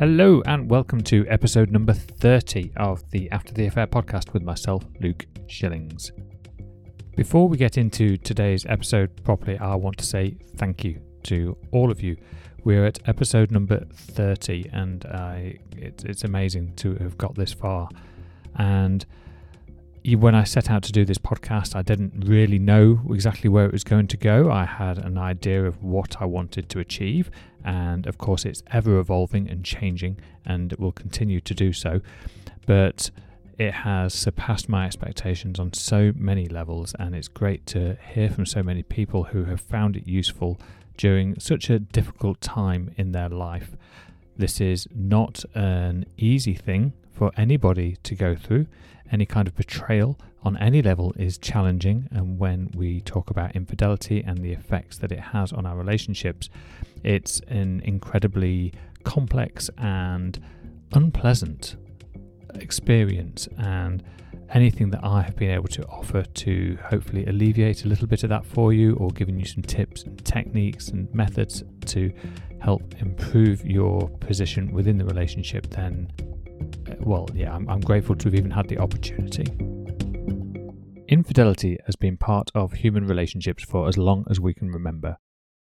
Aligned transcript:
Hello, 0.00 0.40
and 0.46 0.70
welcome 0.70 1.02
to 1.02 1.26
episode 1.28 1.70
number 1.70 1.92
30 1.92 2.72
of 2.78 3.04
the 3.10 3.30
After 3.32 3.52
the 3.52 3.66
Affair 3.66 3.86
podcast 3.86 4.32
with 4.32 4.42
myself, 4.42 4.82
Luke 4.98 5.26
Shillings. 5.46 6.10
Before 7.16 7.46
we 7.46 7.58
get 7.58 7.76
into 7.76 8.16
today's 8.16 8.64
episode 8.64 9.22
properly, 9.24 9.58
I 9.58 9.74
want 9.74 9.98
to 9.98 10.06
say 10.06 10.38
thank 10.56 10.84
you 10.84 11.02
to 11.24 11.54
all 11.70 11.90
of 11.90 12.02
you. 12.02 12.16
We're 12.64 12.86
at 12.86 13.06
episode 13.06 13.50
number 13.50 13.84
30, 13.92 14.70
and 14.72 15.04
I, 15.04 15.58
it, 15.76 16.02
it's 16.06 16.24
amazing 16.24 16.76
to 16.76 16.94
have 16.94 17.18
got 17.18 17.34
this 17.34 17.52
far. 17.52 17.90
And 18.56 19.04
when 20.16 20.34
I 20.34 20.44
set 20.44 20.70
out 20.70 20.82
to 20.84 20.92
do 20.92 21.04
this 21.04 21.18
podcast, 21.18 21.76
I 21.76 21.82
didn't 21.82 22.24
really 22.26 22.58
know 22.58 23.00
exactly 23.10 23.50
where 23.50 23.66
it 23.66 23.72
was 23.72 23.84
going 23.84 24.06
to 24.08 24.16
go. 24.16 24.50
I 24.50 24.64
had 24.64 24.98
an 24.98 25.18
idea 25.18 25.64
of 25.64 25.82
what 25.82 26.20
I 26.20 26.24
wanted 26.24 26.68
to 26.70 26.78
achieve, 26.78 27.30
and 27.64 28.06
of 28.06 28.16
course, 28.16 28.44
it's 28.44 28.62
ever 28.68 28.98
evolving 28.98 29.48
and 29.48 29.64
changing, 29.64 30.18
and 30.46 30.72
it 30.72 30.80
will 30.80 30.92
continue 30.92 31.40
to 31.42 31.54
do 31.54 31.72
so. 31.72 32.00
But 32.66 33.10
it 33.58 33.74
has 33.74 34.14
surpassed 34.14 34.70
my 34.70 34.86
expectations 34.86 35.58
on 35.60 35.74
so 35.74 36.12
many 36.16 36.48
levels, 36.48 36.94
and 36.98 37.14
it's 37.14 37.28
great 37.28 37.66
to 37.66 37.98
hear 38.14 38.30
from 38.30 38.46
so 38.46 38.62
many 38.62 38.82
people 38.82 39.24
who 39.24 39.44
have 39.44 39.60
found 39.60 39.96
it 39.96 40.06
useful 40.06 40.58
during 40.96 41.38
such 41.38 41.68
a 41.68 41.78
difficult 41.78 42.40
time 42.40 42.94
in 42.96 43.12
their 43.12 43.28
life. 43.28 43.76
This 44.36 44.62
is 44.62 44.88
not 44.94 45.44
an 45.54 46.06
easy 46.16 46.54
thing 46.54 46.94
for 47.20 47.30
anybody 47.36 47.98
to 48.02 48.14
go 48.14 48.34
through. 48.34 48.66
Any 49.12 49.26
kind 49.26 49.46
of 49.46 49.54
betrayal 49.54 50.18
on 50.42 50.56
any 50.56 50.80
level 50.80 51.12
is 51.18 51.36
challenging, 51.36 52.08
and 52.10 52.38
when 52.38 52.70
we 52.74 53.02
talk 53.02 53.28
about 53.28 53.54
infidelity 53.54 54.24
and 54.26 54.38
the 54.38 54.52
effects 54.52 54.96
that 55.00 55.12
it 55.12 55.20
has 55.20 55.52
on 55.52 55.66
our 55.66 55.76
relationships, 55.76 56.48
it's 57.04 57.40
an 57.40 57.82
incredibly 57.84 58.72
complex 59.04 59.68
and 59.76 60.42
unpleasant 60.94 61.76
experience. 62.54 63.46
And 63.58 64.02
anything 64.48 64.88
that 64.92 65.04
I 65.04 65.20
have 65.20 65.36
been 65.36 65.50
able 65.50 65.68
to 65.68 65.84
offer 65.88 66.22
to 66.22 66.78
hopefully 66.82 67.26
alleviate 67.26 67.84
a 67.84 67.88
little 67.88 68.06
bit 68.06 68.22
of 68.22 68.30
that 68.30 68.46
for 68.46 68.72
you, 68.72 68.94
or 68.94 69.10
giving 69.10 69.38
you 69.38 69.44
some 69.44 69.62
tips 69.62 70.04
and 70.04 70.24
techniques 70.24 70.88
and 70.88 71.14
methods 71.14 71.64
to 71.84 72.14
help 72.62 72.94
improve 73.02 73.66
your 73.66 74.08
position 74.20 74.72
within 74.72 74.96
the 74.96 75.04
relationship, 75.04 75.66
then 75.68 76.10
well, 77.00 77.28
yeah, 77.34 77.54
I'm, 77.54 77.68
I'm 77.68 77.80
grateful 77.80 78.16
to 78.16 78.24
have 78.24 78.34
even 78.34 78.50
had 78.50 78.68
the 78.68 78.78
opportunity. 78.78 79.44
Infidelity 81.08 81.78
has 81.86 81.96
been 81.96 82.16
part 82.16 82.50
of 82.54 82.72
human 82.72 83.06
relationships 83.06 83.64
for 83.64 83.88
as 83.88 83.98
long 83.98 84.24
as 84.30 84.38
we 84.38 84.54
can 84.54 84.70
remember. 84.70 85.18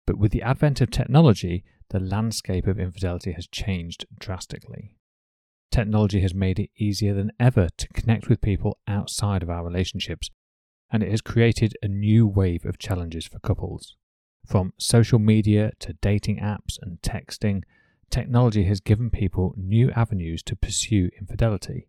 But 0.06 0.18
with 0.18 0.32
the 0.32 0.42
advent 0.42 0.80
of 0.80 0.90
technology, 0.90 1.64
the 1.90 2.00
landscape 2.00 2.66
of 2.66 2.78
infidelity 2.78 3.32
has 3.32 3.46
changed 3.46 4.06
drastically. 4.18 4.96
Technology 5.70 6.20
has 6.20 6.34
made 6.34 6.58
it 6.60 6.70
easier 6.76 7.14
than 7.14 7.32
ever 7.40 7.68
to 7.76 7.88
connect 7.88 8.28
with 8.28 8.40
people 8.40 8.78
outside 8.86 9.42
of 9.42 9.50
our 9.50 9.64
relationships, 9.64 10.30
and 10.90 11.02
it 11.02 11.10
has 11.10 11.20
created 11.20 11.76
a 11.82 11.88
new 11.88 12.26
wave 12.26 12.64
of 12.64 12.78
challenges 12.78 13.26
for 13.26 13.40
couples. 13.40 13.96
From 14.46 14.72
social 14.78 15.18
media 15.18 15.72
to 15.80 15.94
dating 15.94 16.38
apps 16.38 16.78
and 16.80 17.00
texting, 17.02 17.62
technology 18.10 18.64
has 18.64 18.80
given 18.80 19.10
people 19.10 19.54
new 19.56 19.90
avenues 19.92 20.42
to 20.44 20.56
pursue 20.56 21.10
infidelity. 21.18 21.88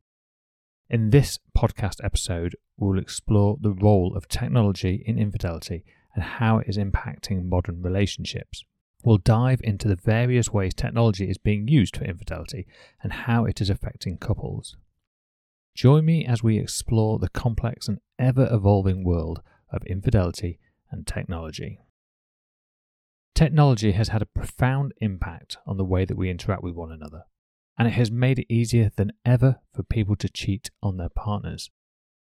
In 0.89 1.09
this 1.09 1.39
podcast 1.57 2.03
episode, 2.03 2.55
we'll 2.77 2.99
explore 2.99 3.57
the 3.59 3.71
role 3.71 4.15
of 4.15 4.27
technology 4.27 5.03
in 5.05 5.17
infidelity 5.17 5.83
and 6.13 6.23
how 6.23 6.59
it 6.59 6.67
is 6.69 6.77
impacting 6.77 7.45
modern 7.45 7.81
relationships. 7.81 8.63
We'll 9.03 9.17
dive 9.17 9.61
into 9.63 9.87
the 9.87 9.95
various 9.95 10.51
ways 10.51 10.73
technology 10.73 11.29
is 11.29 11.37
being 11.37 11.67
used 11.67 11.97
for 11.97 12.05
infidelity 12.05 12.65
and 13.03 13.13
how 13.13 13.45
it 13.45 13.61
is 13.61 13.69
affecting 13.69 14.17
couples. 14.17 14.77
Join 15.75 16.05
me 16.05 16.25
as 16.25 16.41
we 16.41 16.57
explore 16.57 17.19
the 17.19 17.29
complex 17.29 17.87
and 17.87 17.99
ever 18.17 18.47
evolving 18.51 19.03
world 19.03 19.41
of 19.71 19.83
infidelity 19.85 20.59
and 20.89 21.05
technology. 21.05 21.79
Technology 23.35 23.91
has 23.91 24.07
had 24.07 24.21
a 24.21 24.25
profound 24.25 24.93
impact 25.01 25.57
on 25.67 25.75
the 25.75 25.83
way 25.83 26.05
that 26.05 26.15
we 26.15 26.29
interact 26.29 26.63
with 26.63 26.73
one 26.73 26.89
another, 26.89 27.23
and 27.77 27.85
it 27.85 27.91
has 27.91 28.09
made 28.09 28.39
it 28.39 28.51
easier 28.51 28.91
than 28.95 29.11
ever 29.25 29.59
for 29.73 29.83
people 29.83 30.15
to 30.15 30.29
cheat 30.29 30.71
on 30.81 30.95
their 30.95 31.09
partners. 31.09 31.69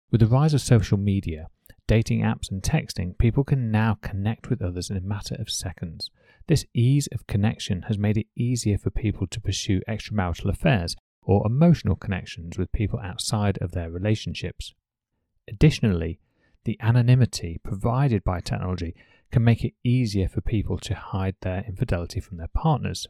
With 0.09 0.21
the 0.21 0.27
rise 0.27 0.53
of 0.53 0.61
social 0.61 0.97
media, 0.97 1.47
dating 1.85 2.21
apps, 2.21 2.49
and 2.49 2.63
texting, 2.63 3.17
people 3.17 3.43
can 3.43 3.71
now 3.71 3.97
connect 4.01 4.49
with 4.49 4.61
others 4.61 4.89
in 4.89 4.95
a 4.95 5.01
matter 5.01 5.35
of 5.37 5.49
seconds. 5.49 6.09
This 6.47 6.65
ease 6.73 7.07
of 7.07 7.27
connection 7.27 7.81
has 7.83 7.97
made 7.97 8.15
it 8.15 8.27
easier 8.37 8.77
for 8.77 8.89
people 8.89 9.27
to 9.27 9.41
pursue 9.41 9.81
extramarital 9.89 10.49
affairs 10.49 10.95
or 11.21 11.45
emotional 11.45 11.97
connections 11.97 12.57
with 12.57 12.71
people 12.71 12.99
outside 12.99 13.57
of 13.57 13.73
their 13.73 13.91
relationships. 13.91 14.73
Additionally, 15.45 16.19
the 16.63 16.77
anonymity 16.79 17.59
provided 17.61 18.23
by 18.23 18.39
technology 18.39 18.95
can 19.31 19.43
make 19.43 19.63
it 19.63 19.73
easier 19.83 20.27
for 20.27 20.41
people 20.41 20.77
to 20.79 20.95
hide 20.95 21.35
their 21.41 21.63
infidelity 21.67 22.19
from 22.19 22.37
their 22.37 22.49
partners. 22.53 23.07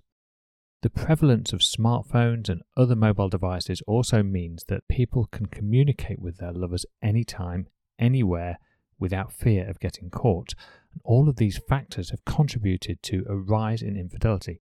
The 0.81 0.89
prevalence 0.89 1.53
of 1.53 1.59
smartphones 1.59 2.49
and 2.49 2.63
other 2.75 2.95
mobile 2.95 3.29
devices 3.29 3.83
also 3.85 4.23
means 4.23 4.63
that 4.67 4.87
people 4.87 5.27
can 5.31 5.45
communicate 5.45 6.19
with 6.19 6.37
their 6.37 6.51
lovers 6.51 6.85
anytime, 7.03 7.67
anywhere, 7.99 8.57
without 8.97 9.33
fear 9.33 9.69
of 9.69 9.79
getting 9.79 10.09
caught. 10.09 10.53
And 10.91 11.01
all 11.03 11.29
of 11.29 11.35
these 11.35 11.59
factors 11.69 12.09
have 12.09 12.25
contributed 12.25 13.03
to 13.03 13.25
a 13.27 13.35
rise 13.35 13.81
in 13.81 13.97
infidelity, 13.97 14.61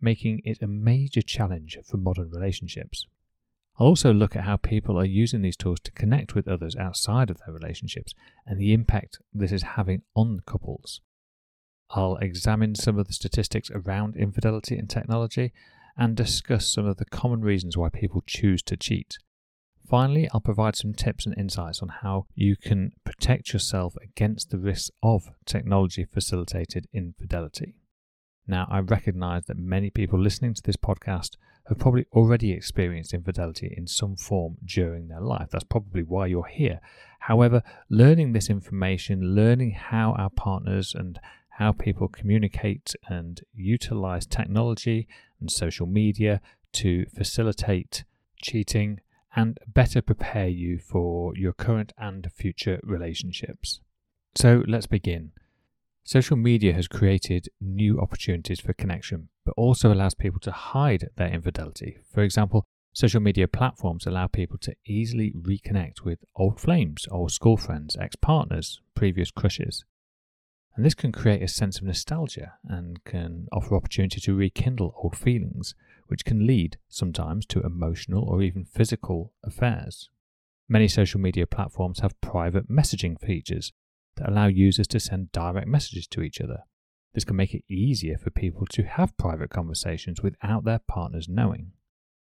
making 0.00 0.40
it 0.44 0.62
a 0.62 0.66
major 0.66 1.22
challenge 1.22 1.78
for 1.84 1.96
modern 1.96 2.30
relationships. 2.30 3.06
I'll 3.78 3.86
also 3.86 4.12
look 4.12 4.34
at 4.34 4.44
how 4.44 4.56
people 4.56 4.98
are 4.98 5.04
using 5.04 5.42
these 5.42 5.56
tools 5.56 5.78
to 5.84 5.92
connect 5.92 6.34
with 6.34 6.48
others 6.48 6.74
outside 6.74 7.30
of 7.30 7.38
their 7.38 7.54
relationships 7.54 8.12
and 8.44 8.58
the 8.58 8.72
impact 8.72 9.18
this 9.32 9.52
is 9.52 9.62
having 9.62 10.02
on 10.16 10.40
couples. 10.46 11.00
I'll 11.90 12.16
examine 12.16 12.74
some 12.74 12.98
of 12.98 13.06
the 13.06 13.12
statistics 13.12 13.70
around 13.70 14.16
infidelity 14.16 14.76
and 14.76 14.90
technology 14.90 15.52
and 15.96 16.16
discuss 16.16 16.70
some 16.70 16.86
of 16.86 16.96
the 16.96 17.04
common 17.04 17.40
reasons 17.40 17.76
why 17.76 17.88
people 17.88 18.22
choose 18.26 18.62
to 18.64 18.76
cheat. 18.76 19.18
Finally, 19.88 20.28
I'll 20.34 20.40
provide 20.40 20.76
some 20.76 20.92
tips 20.92 21.24
and 21.24 21.36
insights 21.38 21.80
on 21.80 21.88
how 21.88 22.26
you 22.34 22.56
can 22.56 22.92
protect 23.04 23.52
yourself 23.52 23.94
against 24.02 24.50
the 24.50 24.58
risks 24.58 24.90
of 25.02 25.30
technology 25.46 26.04
facilitated 26.04 26.88
infidelity. 26.92 27.74
Now, 28.46 28.66
I 28.70 28.80
recognize 28.80 29.46
that 29.46 29.56
many 29.56 29.88
people 29.88 30.18
listening 30.18 30.54
to 30.54 30.62
this 30.62 30.76
podcast 30.76 31.36
have 31.68 31.78
probably 31.78 32.06
already 32.12 32.52
experienced 32.52 33.12
infidelity 33.12 33.72
in 33.76 33.86
some 33.86 34.16
form 34.16 34.56
during 34.64 35.08
their 35.08 35.20
life. 35.20 35.48
That's 35.50 35.64
probably 35.64 36.02
why 36.02 36.26
you're 36.26 36.46
here. 36.46 36.80
However, 37.20 37.62
learning 37.90 38.32
this 38.32 38.48
information, 38.48 39.34
learning 39.34 39.72
how 39.72 40.12
our 40.12 40.30
partners 40.30 40.94
and 40.94 41.18
how 41.50 41.72
people 41.72 42.08
communicate 42.08 42.94
and 43.08 43.40
utilize 43.52 44.26
technology 44.26 45.08
and 45.40 45.50
social 45.50 45.86
media 45.86 46.40
to 46.72 47.04
facilitate 47.14 48.04
cheating 48.40 49.00
and 49.34 49.58
better 49.66 50.00
prepare 50.00 50.48
you 50.48 50.78
for 50.78 51.36
your 51.36 51.52
current 51.52 51.92
and 51.98 52.30
future 52.32 52.80
relationships. 52.82 53.80
So 54.34 54.62
let's 54.66 54.86
begin. 54.86 55.32
Social 56.08 56.38
media 56.38 56.72
has 56.72 56.88
created 56.88 57.50
new 57.60 58.00
opportunities 58.00 58.60
for 58.60 58.72
connection, 58.72 59.28
but 59.44 59.52
also 59.58 59.92
allows 59.92 60.14
people 60.14 60.40
to 60.40 60.50
hide 60.50 61.10
their 61.16 61.28
infidelity. 61.28 61.98
For 62.10 62.22
example, 62.22 62.64
social 62.94 63.20
media 63.20 63.46
platforms 63.46 64.06
allow 64.06 64.26
people 64.26 64.56
to 64.62 64.74
easily 64.86 65.32
reconnect 65.32 66.06
with 66.06 66.24
old 66.34 66.58
flames, 66.58 67.06
old 67.10 67.32
school 67.32 67.58
friends, 67.58 67.94
ex 68.00 68.16
partners, 68.16 68.80
previous 68.94 69.30
crushes. 69.30 69.84
And 70.74 70.82
this 70.82 70.94
can 70.94 71.12
create 71.12 71.42
a 71.42 71.46
sense 71.46 71.76
of 71.76 71.84
nostalgia 71.84 72.54
and 72.64 73.04
can 73.04 73.46
offer 73.52 73.76
opportunity 73.76 74.18
to 74.18 74.34
rekindle 74.34 74.94
old 74.96 75.14
feelings, 75.14 75.74
which 76.06 76.24
can 76.24 76.46
lead 76.46 76.78
sometimes 76.88 77.44
to 77.48 77.60
emotional 77.60 78.24
or 78.24 78.40
even 78.40 78.64
physical 78.64 79.34
affairs. 79.44 80.08
Many 80.70 80.88
social 80.88 81.20
media 81.20 81.46
platforms 81.46 82.00
have 82.00 82.18
private 82.22 82.70
messaging 82.70 83.20
features 83.20 83.74
that 84.18 84.28
allow 84.28 84.46
users 84.46 84.86
to 84.88 85.00
send 85.00 85.32
direct 85.32 85.66
messages 85.66 86.06
to 86.08 86.22
each 86.22 86.40
other. 86.40 86.64
This 87.14 87.24
can 87.24 87.36
make 87.36 87.54
it 87.54 87.64
easier 87.68 88.18
for 88.18 88.30
people 88.30 88.66
to 88.66 88.82
have 88.84 89.16
private 89.16 89.50
conversations 89.50 90.22
without 90.22 90.64
their 90.64 90.80
partners 90.80 91.28
knowing. 91.28 91.72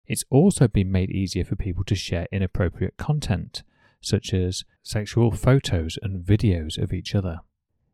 It's 0.07 0.25
also 0.31 0.69
been 0.69 0.93
made 0.93 1.11
easier 1.11 1.45
for 1.45 1.57
people 1.57 1.85
to 1.85 1.95
share 1.95 2.27
inappropriate 2.31 2.97
content, 2.97 3.63
such 4.01 4.35
as 4.35 4.65
sexual 4.83 5.31
photos 5.31 5.99
and 6.03 6.25
videos 6.25 6.77
of 6.77 6.93
each 6.93 7.15
other. 7.15 7.39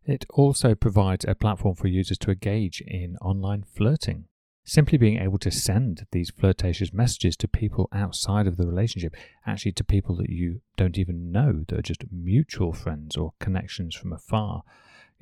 It 0.04 0.24
also 0.30 0.74
provides 0.74 1.24
a 1.28 1.34
platform 1.34 1.76
for 1.76 1.86
users 1.86 2.18
to 2.18 2.30
engage 2.30 2.80
in 2.80 3.16
online 3.18 3.62
flirting. 3.62 4.24
Simply 4.64 4.98
being 4.98 5.18
able 5.18 5.38
to 5.38 5.50
send 5.50 6.06
these 6.12 6.30
flirtatious 6.30 6.92
messages 6.92 7.36
to 7.38 7.48
people 7.48 7.88
outside 7.92 8.46
of 8.46 8.56
the 8.56 8.66
relationship, 8.66 9.16
actually 9.46 9.72
to 9.72 9.84
people 9.84 10.14
that 10.16 10.30
you 10.30 10.60
don't 10.76 10.98
even 10.98 11.32
know, 11.32 11.64
that 11.68 11.78
are 11.78 11.82
just 11.82 12.04
mutual 12.12 12.72
friends 12.72 13.16
or 13.16 13.32
connections 13.40 13.94
from 13.94 14.12
afar, 14.12 14.62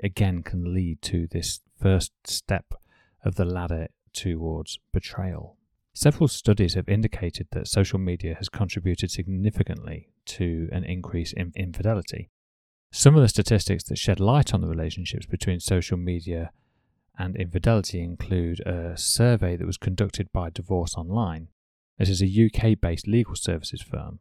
again 0.02 0.42
can 0.42 0.74
lead 0.74 1.00
to 1.02 1.26
this 1.28 1.60
first 1.80 2.12
step 2.24 2.74
of 3.24 3.36
the 3.36 3.44
ladder 3.44 3.88
towards 4.12 4.78
betrayal. 4.92 5.56
Several 5.94 6.28
studies 6.28 6.74
have 6.74 6.88
indicated 6.88 7.48
that 7.52 7.66
social 7.66 7.98
media 7.98 8.34
has 8.34 8.48
contributed 8.48 9.10
significantly 9.10 10.10
to 10.26 10.68
an 10.70 10.84
increase 10.84 11.32
in 11.32 11.52
infidelity. 11.56 12.30
Some 12.90 13.16
of 13.16 13.22
the 13.22 13.28
statistics 13.28 13.84
that 13.84 13.98
shed 13.98 14.20
light 14.20 14.54
on 14.54 14.60
the 14.60 14.68
relationships 14.68 15.26
between 15.26 15.60
social 15.60 15.96
media 15.96 16.50
and 17.18 17.36
infidelity 17.36 18.00
include 18.00 18.60
a 18.60 18.96
survey 18.96 19.56
that 19.56 19.66
was 19.66 19.76
conducted 19.76 20.32
by 20.32 20.50
Divorce 20.50 20.94
Online. 20.94 21.48
This 21.98 22.08
is 22.08 22.22
a 22.22 22.46
UK 22.46 22.80
based 22.80 23.08
legal 23.08 23.34
services 23.34 23.82
firm. 23.82 24.20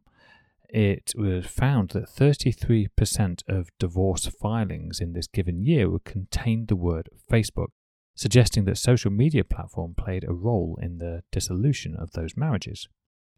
It 0.68 1.12
was 1.16 1.46
found 1.46 1.90
that 1.90 2.08
33% 2.08 3.42
of 3.48 3.70
divorce 3.78 4.26
filings 4.26 5.00
in 5.00 5.12
this 5.12 5.26
given 5.26 5.64
year 5.64 5.88
would 5.88 6.04
contain 6.04 6.66
the 6.66 6.76
word 6.76 7.08
Facebook, 7.30 7.68
suggesting 8.14 8.64
that 8.64 8.76
social 8.76 9.10
media 9.10 9.44
platform 9.44 9.94
played 9.94 10.24
a 10.24 10.32
role 10.32 10.78
in 10.82 10.98
the 10.98 11.22
dissolution 11.32 11.96
of 11.96 12.12
those 12.12 12.36
marriages. 12.36 12.88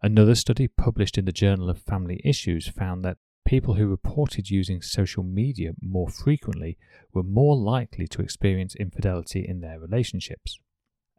Another 0.02 0.34
study 0.34 0.66
published 0.66 1.18
in 1.18 1.26
the 1.26 1.32
Journal 1.32 1.68
of 1.68 1.78
Family 1.78 2.20
Issues 2.24 2.66
found 2.66 3.04
that 3.04 3.18
people 3.50 3.74
who 3.74 3.88
reported 3.88 4.48
using 4.48 4.80
social 4.80 5.24
media 5.24 5.72
more 5.82 6.08
frequently 6.08 6.78
were 7.12 7.24
more 7.24 7.56
likely 7.56 8.06
to 8.06 8.22
experience 8.22 8.76
infidelity 8.76 9.44
in 9.44 9.60
their 9.60 9.80
relationships. 9.80 10.60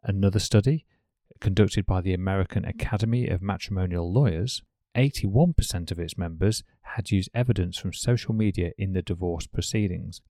Another 0.02 0.38
study, 0.38 0.86
conducted 1.40 1.84
by 1.84 2.00
the 2.00 2.14
American 2.14 2.64
Academy 2.64 3.28
of 3.28 3.42
Matrimonial 3.42 4.10
Lawyers, 4.10 4.62
81% 4.96 5.90
of 5.90 5.98
its 5.98 6.16
members 6.16 6.64
had 6.80 7.10
used 7.10 7.28
evidence 7.34 7.76
from 7.76 7.92
social 7.92 8.32
media 8.32 8.70
in 8.78 8.94
the 8.94 9.02
divorce 9.02 9.46
proceedings. 9.46 10.22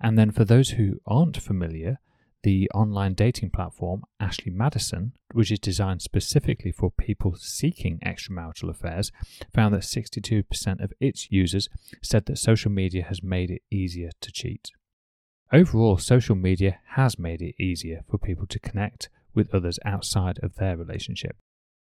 And 0.00 0.16
then, 0.16 0.30
for 0.30 0.44
those 0.44 0.70
who 0.70 1.00
aren't 1.04 1.42
familiar, 1.42 1.98
the 2.42 2.70
online 2.74 3.14
dating 3.14 3.50
platform 3.50 4.02
Ashley 4.18 4.50
Madison, 4.50 5.12
which 5.32 5.50
is 5.50 5.58
designed 5.58 6.02
specifically 6.02 6.72
for 6.72 6.90
people 6.90 7.34
seeking 7.36 8.00
extramarital 8.04 8.70
affairs, 8.70 9.12
found 9.52 9.74
that 9.74 9.82
62% 9.82 10.82
of 10.82 10.92
its 11.00 11.30
users 11.30 11.68
said 12.02 12.26
that 12.26 12.38
social 12.38 12.70
media 12.70 13.04
has 13.04 13.22
made 13.22 13.50
it 13.50 13.62
easier 13.70 14.10
to 14.20 14.32
cheat. 14.32 14.70
Overall, 15.52 15.98
social 15.98 16.36
media 16.36 16.78
has 16.94 17.18
made 17.18 17.42
it 17.42 17.60
easier 17.60 18.04
for 18.08 18.18
people 18.18 18.46
to 18.46 18.58
connect 18.58 19.08
with 19.34 19.54
others 19.54 19.78
outside 19.84 20.38
of 20.42 20.56
their 20.56 20.76
relationship 20.76 21.36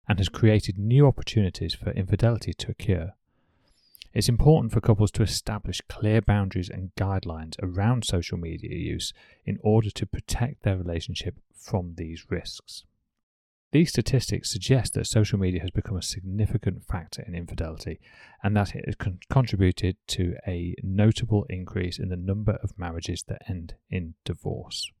and 0.07 0.17
has 0.17 0.29
created 0.29 0.77
new 0.77 1.05
opportunities 1.05 1.73
for 1.73 1.91
infidelity 1.91 2.53
to 2.53 2.71
occur. 2.71 3.13
It's 4.13 4.29
important 4.29 4.73
for 4.73 4.81
couples 4.81 5.11
to 5.11 5.23
establish 5.23 5.81
clear 5.87 6.21
boundaries 6.21 6.69
and 6.69 6.93
guidelines 6.95 7.55
around 7.61 8.05
social 8.05 8.37
media 8.37 8.75
use 8.75 9.13
in 9.45 9.59
order 9.61 9.91
to 9.91 10.05
protect 10.07 10.63
their 10.63 10.77
relationship 10.77 11.35
from 11.53 11.93
these 11.95 12.25
risks. 12.29 12.85
These 13.71 13.89
statistics 13.89 14.49
suggest 14.49 14.95
that 14.95 15.05
social 15.05 15.37
media 15.37 15.61
has 15.61 15.69
become 15.69 15.95
a 15.95 16.01
significant 16.01 16.85
factor 16.87 17.21
in 17.21 17.35
infidelity 17.35 17.99
and 18.41 18.57
that 18.57 18.73
it 18.73 18.83
has 18.87 18.95
con- 18.95 19.19
contributed 19.29 19.95
to 20.07 20.35
a 20.47 20.73
notable 20.81 21.45
increase 21.49 21.99
in 21.99 22.09
the 22.09 22.17
number 22.17 22.53
of 22.63 22.79
marriages 22.79 23.23
that 23.27 23.43
end 23.47 23.75
in 23.91 24.15
divorce. 24.25 24.91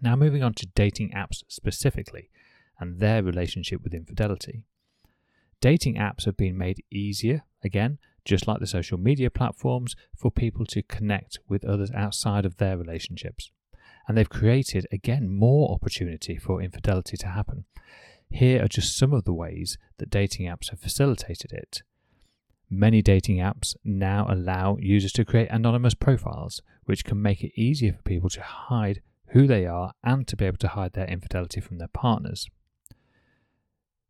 Now, 0.00 0.16
moving 0.16 0.42
on 0.42 0.54
to 0.54 0.66
dating 0.66 1.10
apps 1.10 1.44
specifically 1.48 2.30
and 2.78 3.00
their 3.00 3.22
relationship 3.22 3.82
with 3.82 3.92
infidelity. 3.92 4.62
Dating 5.60 5.96
apps 5.96 6.24
have 6.24 6.36
been 6.36 6.56
made 6.56 6.82
easier, 6.90 7.44
again, 7.62 7.98
just 8.24 8.46
like 8.46 8.60
the 8.60 8.66
social 8.66 8.98
media 8.98 9.30
platforms, 9.30 9.94
for 10.16 10.30
people 10.30 10.64
to 10.66 10.82
connect 10.82 11.38
with 11.48 11.64
others 11.64 11.90
outside 11.90 12.46
of 12.46 12.56
their 12.56 12.78
relationships. 12.78 13.50
And 14.08 14.16
they've 14.16 14.28
created, 14.28 14.86
again, 14.90 15.28
more 15.28 15.70
opportunity 15.70 16.38
for 16.38 16.62
infidelity 16.62 17.16
to 17.18 17.26
happen. 17.28 17.64
Here 18.30 18.64
are 18.64 18.68
just 18.68 18.96
some 18.96 19.12
of 19.12 19.24
the 19.24 19.34
ways 19.34 19.76
that 19.98 20.10
dating 20.10 20.46
apps 20.46 20.70
have 20.70 20.80
facilitated 20.80 21.52
it. 21.52 21.82
Many 22.70 23.02
dating 23.02 23.38
apps 23.38 23.74
now 23.84 24.26
allow 24.30 24.76
users 24.80 25.12
to 25.14 25.24
create 25.24 25.48
anonymous 25.50 25.94
profiles, 25.94 26.62
which 26.84 27.04
can 27.04 27.20
make 27.20 27.42
it 27.42 27.60
easier 27.60 27.92
for 27.92 28.02
people 28.02 28.30
to 28.30 28.42
hide 28.42 29.02
who 29.30 29.46
they 29.46 29.66
are 29.66 29.92
and 30.04 30.26
to 30.28 30.36
be 30.36 30.44
able 30.46 30.58
to 30.58 30.68
hide 30.68 30.92
their 30.92 31.06
infidelity 31.06 31.60
from 31.60 31.78
their 31.78 31.88
partners. 31.88 32.48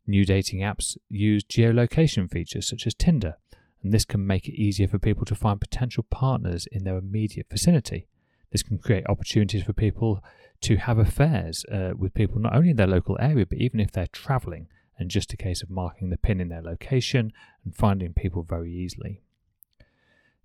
New 0.07 0.25
dating 0.25 0.61
apps 0.61 0.97
use 1.09 1.43
geolocation 1.43 2.29
features 2.29 2.67
such 2.67 2.87
as 2.87 2.93
Tinder, 2.93 3.37
and 3.83 3.93
this 3.93 4.05
can 4.05 4.25
make 4.25 4.47
it 4.47 4.59
easier 4.59 4.87
for 4.87 4.99
people 4.99 5.25
to 5.25 5.35
find 5.35 5.61
potential 5.61 6.05
partners 6.09 6.67
in 6.71 6.83
their 6.83 6.97
immediate 6.97 7.47
vicinity. 7.49 8.07
This 8.51 8.63
can 8.63 8.77
create 8.77 9.05
opportunities 9.07 9.63
for 9.63 9.73
people 9.73 10.23
to 10.61 10.77
have 10.77 10.97
affairs 10.97 11.65
uh, 11.71 11.93
with 11.97 12.13
people 12.13 12.39
not 12.39 12.55
only 12.55 12.71
in 12.71 12.75
their 12.75 12.87
local 12.87 13.17
area, 13.19 13.45
but 13.45 13.57
even 13.57 13.79
if 13.79 13.91
they're 13.91 14.07
travelling, 14.07 14.67
and 14.97 15.09
just 15.09 15.33
a 15.33 15.37
case 15.37 15.63
of 15.63 15.69
marking 15.69 16.09
the 16.09 16.17
pin 16.17 16.39
in 16.39 16.49
their 16.49 16.61
location 16.61 17.33
and 17.65 17.75
finding 17.75 18.13
people 18.13 18.43
very 18.43 18.71
easily. 18.71 19.21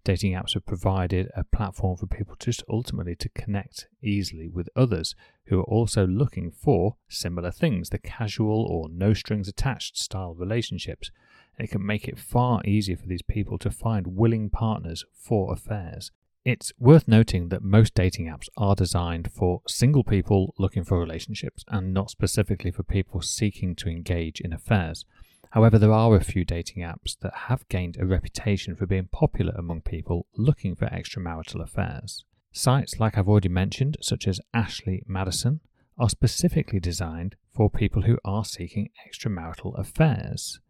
Dating 0.07 0.35
apps 0.35 0.55
have 0.55 0.65
provided 0.65 1.33
a 1.35 1.43
platform 1.43 1.97
for 1.97 2.07
people 2.07 2.37
just 2.39 2.63
ultimately 2.69 3.17
to 3.17 3.29
connect 3.31 3.89
easily 4.01 4.47
with 4.47 4.69
others 4.77 5.17
who 5.47 5.59
are 5.59 5.65
also 5.65 6.07
looking 6.07 6.53
for 6.53 6.95
similar 7.09 7.51
things, 7.51 7.91
the 7.91 7.99
casual 7.99 8.63
or 8.63 8.89
no 8.89 9.15
strings 9.15 9.49
attached 9.49 9.99
style 9.99 10.33
relationships. 10.33 11.11
And 11.59 11.67
it 11.67 11.73
can 11.73 11.85
make 11.85 12.07
it 12.07 12.21
far 12.21 12.63
easier 12.65 12.97
for 12.97 13.09
these 13.09 13.23
people 13.23 13.59
to 13.59 13.69
find 13.69 14.17
willing 14.17 14.49
partners 14.49 15.05
for 15.13 15.53
affairs. 15.53 16.13
It's 16.45 16.73
worth 16.79 17.09
noting 17.09 17.49
that 17.49 17.65
most 17.65 17.93
dating 17.93 18.27
apps 18.27 18.49
are 18.57 18.77
designed 18.77 19.33
for 19.33 19.63
single 19.67 20.05
people 20.05 20.55
looking 20.57 20.85
for 20.85 21.01
relationships 21.01 21.65
and 21.67 21.93
not 21.93 22.11
specifically 22.11 22.71
for 22.71 22.85
people 22.85 23.23
seeking 23.23 23.75
to 23.75 23.89
engage 23.89 24.41
in 24.41 24.53
affairs. 24.53 25.05
However, 25.57 25.79
there 25.79 25.91
are 25.91 26.15
a 26.15 26.23
few 26.23 26.45
dating 26.45 26.83
apps 26.83 27.19
that 27.21 27.33
have 27.49 27.67
gained 27.71 27.97
a 27.99 28.05
reputation 28.05 28.77
for 28.77 28.85
being 28.85 29.09
popular 29.11 29.55
among 29.57 29.81
people 29.81 30.27
looking 30.37 30.75
for 30.75 30.85
extramarital 30.89 31.63
affairs. 31.63 32.27
Sites 32.53 33.01
like 33.01 33.17
I've 33.17 33.27
already 33.27 33.49
mentioned, 33.49 33.97
such 34.03 34.29
as 34.29 34.39
Ashley 34.53 35.03
Madison, 35.07 35.61
are 35.97 36.11
specifically 36.11 36.79
designed 36.79 37.37
for 37.55 37.71
people 37.71 38.03
who 38.03 38.19
are 38.23 38.45
seeking 38.45 38.91
extramarital 39.09 39.79
affairs. 39.79 40.61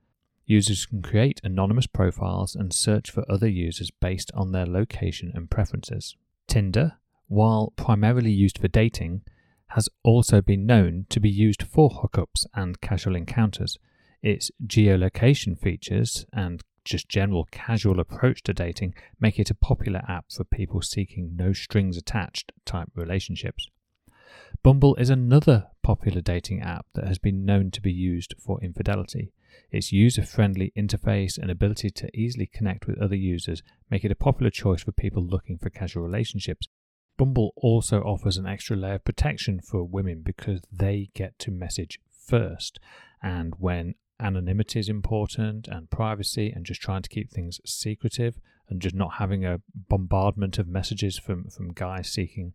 Users 0.44 0.86
can 0.86 1.02
create 1.02 1.40
anonymous 1.42 1.88
profiles 1.88 2.54
and 2.54 2.72
search 2.72 3.10
for 3.10 3.24
other 3.28 3.48
users 3.48 3.90
based 3.90 4.30
on 4.34 4.52
their 4.52 4.66
location 4.66 5.32
and 5.34 5.50
preferences. 5.50 6.14
Tinder, 6.46 6.92
while 7.26 7.72
primarily 7.74 8.30
used 8.30 8.58
for 8.58 8.68
dating, 8.68 9.22
has 9.70 9.88
also 10.04 10.40
been 10.40 10.64
known 10.64 11.06
to 11.10 11.18
be 11.18 11.28
used 11.28 11.64
for 11.64 11.90
hookups 11.90 12.46
and 12.54 12.80
casual 12.80 13.16
encounters. 13.16 13.80
Its 14.22 14.50
geolocation 14.66 15.58
features 15.58 16.26
and 16.32 16.62
just 16.84 17.08
general 17.08 17.46
casual 17.50 18.00
approach 18.00 18.42
to 18.44 18.54
dating 18.54 18.94
make 19.20 19.38
it 19.38 19.50
a 19.50 19.54
popular 19.54 20.02
app 20.08 20.26
for 20.32 20.44
people 20.44 20.80
seeking 20.80 21.34
no 21.36 21.52
strings 21.52 21.96
attached 21.96 22.52
type 22.64 22.88
relationships. 22.94 23.68
Bumble 24.62 24.94
is 24.96 25.10
another 25.10 25.68
popular 25.82 26.20
dating 26.20 26.62
app 26.62 26.86
that 26.94 27.06
has 27.06 27.18
been 27.18 27.44
known 27.44 27.70
to 27.72 27.80
be 27.80 27.92
used 27.92 28.34
for 28.38 28.60
infidelity. 28.62 29.32
Its 29.70 29.92
user 29.92 30.22
friendly 30.22 30.72
interface 30.76 31.38
and 31.38 31.50
ability 31.50 31.90
to 31.90 32.16
easily 32.16 32.46
connect 32.46 32.86
with 32.86 32.98
other 32.98 33.16
users 33.16 33.62
make 33.90 34.04
it 34.04 34.10
a 34.10 34.16
popular 34.16 34.50
choice 34.50 34.82
for 34.82 34.92
people 34.92 35.24
looking 35.24 35.58
for 35.58 35.70
casual 35.70 36.02
relationships. 36.02 36.68
Bumble 37.16 37.52
also 37.56 38.00
offers 38.02 38.36
an 38.36 38.46
extra 38.46 38.76
layer 38.76 38.94
of 38.94 39.04
protection 39.04 39.60
for 39.60 39.84
women 39.84 40.22
because 40.22 40.60
they 40.70 41.10
get 41.14 41.38
to 41.40 41.50
message 41.50 41.98
first. 42.10 42.78
And 43.22 43.54
when 43.58 43.94
anonymity 44.20 44.78
is 44.78 44.88
important 44.88 45.68
and 45.68 45.90
privacy 45.90 46.50
and 46.50 46.64
just 46.64 46.80
trying 46.80 47.02
to 47.02 47.08
keep 47.08 47.30
things 47.30 47.60
secretive 47.64 48.38
and 48.68 48.80
just 48.80 48.94
not 48.94 49.14
having 49.14 49.44
a 49.44 49.60
bombardment 49.88 50.58
of 50.58 50.66
messages 50.66 51.18
from, 51.18 51.48
from 51.48 51.72
guys 51.72 52.10
seeking 52.10 52.54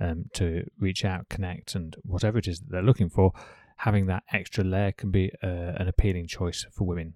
um, 0.00 0.26
to 0.34 0.64
reach 0.78 1.04
out, 1.04 1.28
connect, 1.28 1.74
and 1.74 1.96
whatever 2.02 2.38
it 2.38 2.48
is 2.48 2.60
that 2.60 2.70
they're 2.70 2.82
looking 2.82 3.08
for, 3.08 3.32
having 3.78 4.06
that 4.06 4.24
extra 4.32 4.64
layer 4.64 4.92
can 4.92 5.10
be 5.10 5.30
uh, 5.42 5.46
an 5.46 5.88
appealing 5.88 6.26
choice 6.26 6.66
for 6.72 6.84
women. 6.84 7.14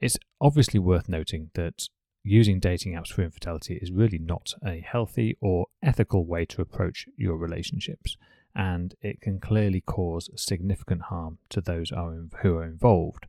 It's 0.00 0.18
obviously 0.40 0.80
worth 0.80 1.08
noting 1.08 1.50
that 1.54 1.88
using 2.22 2.58
dating 2.58 2.94
apps 2.94 3.08
for 3.08 3.22
infidelity 3.22 3.78
is 3.80 3.92
really 3.92 4.18
not 4.18 4.54
a 4.64 4.80
healthy 4.80 5.36
or 5.40 5.66
ethical 5.82 6.24
way 6.24 6.44
to 6.46 6.62
approach 6.62 7.06
your 7.16 7.36
relationships, 7.36 8.16
and 8.54 8.94
it 9.00 9.20
can 9.20 9.40
clearly 9.40 9.80
cause 9.80 10.30
significant 10.36 11.02
harm 11.02 11.38
to 11.50 11.60
those 11.60 11.90
who 11.90 12.56
are 12.56 12.64
involved. 12.64 13.26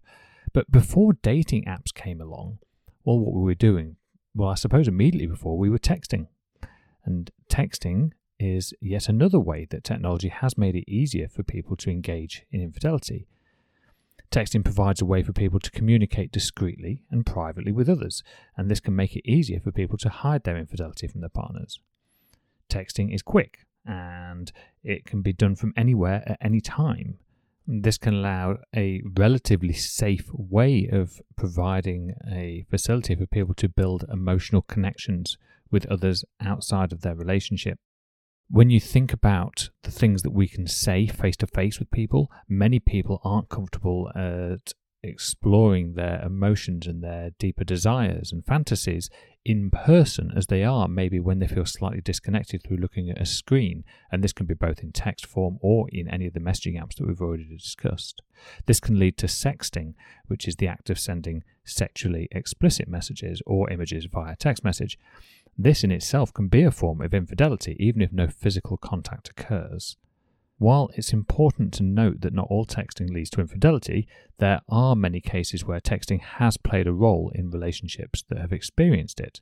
But 0.54 0.72
before 0.72 1.14
dating 1.14 1.66
apps 1.66 1.94
came 1.94 2.22
along, 2.22 2.60
well, 3.04 3.20
what 3.20 3.34
were 3.34 3.42
we 3.42 3.56
doing? 3.56 3.98
Well, 4.34 4.50
I 4.50 4.56
suppose 4.56 4.88
immediately 4.88 5.28
before 5.28 5.58
we 5.58 5.70
were 5.70 5.80
texting. 5.80 6.28
And 7.04 7.32
texting 7.50 8.12
is 8.40 8.74
yet 8.82 9.08
another 9.08 9.40
way 9.40 9.66
that 9.70 9.84
technology 9.84 10.30
has 10.30 10.58
made 10.58 10.76
it 10.76 10.90
easier 10.90 11.28
for 11.28 11.44
people 11.44 11.76
to 11.78 11.90
engage 11.90 12.46
in 12.52 12.62
infidelity. 12.62 13.28
Texting 14.32 14.64
provides 14.64 15.02
a 15.02 15.06
way 15.06 15.24
for 15.24 15.32
people 15.32 15.60
to 15.60 15.72
communicate 15.72 16.32
discreetly 16.32 17.02
and 17.10 17.26
privately 17.26 17.72
with 17.72 17.88
others, 17.88 18.24
and 18.58 18.70
this 18.70 18.80
can 18.80 18.96
make 18.96 19.16
it 19.16 19.30
easier 19.30 19.60
for 19.60 19.72
people 19.72 19.98
to 20.00 20.10
hide 20.10 20.44
their 20.44 20.58
infidelity 20.58 21.08
from 21.08 21.22
their 21.22 21.30
partners. 21.30 21.80
Texting 22.70 23.14
is 23.14 23.22
quick 23.22 23.65
and 23.86 24.52
it 24.84 25.06
can 25.06 25.22
be 25.22 25.34
done 25.34 25.56
from 25.56 25.74
anywhere 25.78 26.24
at 26.26 26.38
any 26.42 26.62
time. 26.62 27.18
This 27.68 27.98
can 27.98 28.14
allow 28.14 28.58
a 28.76 29.02
relatively 29.18 29.74
safe 29.74 30.30
way 30.32 30.88
of 30.92 31.22
providing 31.36 32.14
a 32.32 32.66
facility 32.70 33.16
for 33.16 33.26
people 33.26 33.56
to 33.56 33.70
build 33.70 34.06
emotional 34.12 34.62
connections 34.62 35.38
with 35.72 35.86
others 35.88 36.24
outside 36.40 36.92
of 36.92 37.02
their 37.02 37.16
relationship 37.16 37.80
when 38.50 38.70
you 38.70 38.80
think 38.80 39.12
about 39.12 39.70
the 39.84 39.92
things 39.92 40.22
that 40.22 40.32
we 40.32 40.48
can 40.48 40.68
say 40.68 41.08
face 41.08 41.38
to 41.38 41.48
face 41.48 41.80
with 41.80 41.90
people, 41.92 42.32
many 42.48 42.80
people 42.80 43.20
aren't 43.24 43.50
comfortable 43.50 44.12
at 44.16 44.74
exploring 45.08 45.94
their 45.94 46.22
emotions 46.22 46.88
and 46.88 47.04
their 47.04 47.32
deeper 47.40 47.64
desires 47.64 48.32
and 48.32 48.46
fantasies 48.46 49.10
in 49.46 49.70
person 49.70 50.32
as 50.36 50.48
they 50.48 50.64
are 50.64 50.88
maybe 50.88 51.20
when 51.20 51.40
they 51.40 51.48
feel 51.48 51.66
slightly 51.66 52.02
disconnected 52.02 52.64
through 52.64 52.78
looking 52.78 53.10
at 53.10 53.22
a 53.22 53.26
screen. 53.26 53.84
And 54.12 54.24
this 54.24 54.34
can 54.34 54.46
be 54.46 54.56
both 54.56 54.80
in 54.80 54.92
text 54.92 55.26
form 55.26 55.58
or 55.62 55.88
in 55.92 56.08
any 56.08 56.26
of 56.26 56.34
the 56.34 56.40
messaging 56.40 56.82
apps 56.82 56.96
that 56.96 57.08
we've 57.08 57.22
already 57.22 57.46
discussed. 57.46 58.22
This 58.66 58.80
can 58.80 58.98
lead 58.98 59.18
to 59.20 59.28
sexting 59.28 59.94
which 60.28 60.48
is 60.48 60.56
the 60.56 60.68
act 60.68 60.90
of 60.90 61.00
sending 61.00 61.44
sexually 61.64 62.28
explicit 62.32 62.88
messages 62.88 63.42
or 63.46 63.70
images 63.70 64.06
via 64.06 64.36
text 64.36 64.64
message. 64.64 64.98
This 65.58 65.84
in 65.84 65.92
itself 65.92 66.34
can 66.34 66.48
be 66.48 66.64
a 66.64 66.72
form 66.72 67.02
of 67.02 67.14
infidelity, 67.14 67.78
even 67.80 68.02
if 68.02 68.12
no 68.12 68.28
physical 68.28 68.78
contact 68.78 69.30
occurs. 69.30 69.96
While 70.58 70.90
it's 70.96 71.12
important 71.12 71.74
to 71.74 71.84
note 71.84 72.22
that 72.22 72.34
not 72.34 72.48
all 72.50 72.66
texting 72.66 73.10
leads 73.10 73.30
to 73.32 73.42
infidelity, 73.42 74.08
there 74.38 74.62
are 74.70 74.96
many 74.96 75.20
cases 75.20 75.66
where 75.66 75.82
texting 75.82 76.22
has 76.22 76.56
played 76.56 76.88
a 76.88 76.94
role 76.94 77.32
in 77.36 77.52
relationships 77.52 78.24
that 78.30 78.38
have 78.38 78.54
experienced 78.54 79.20
it. 79.20 79.42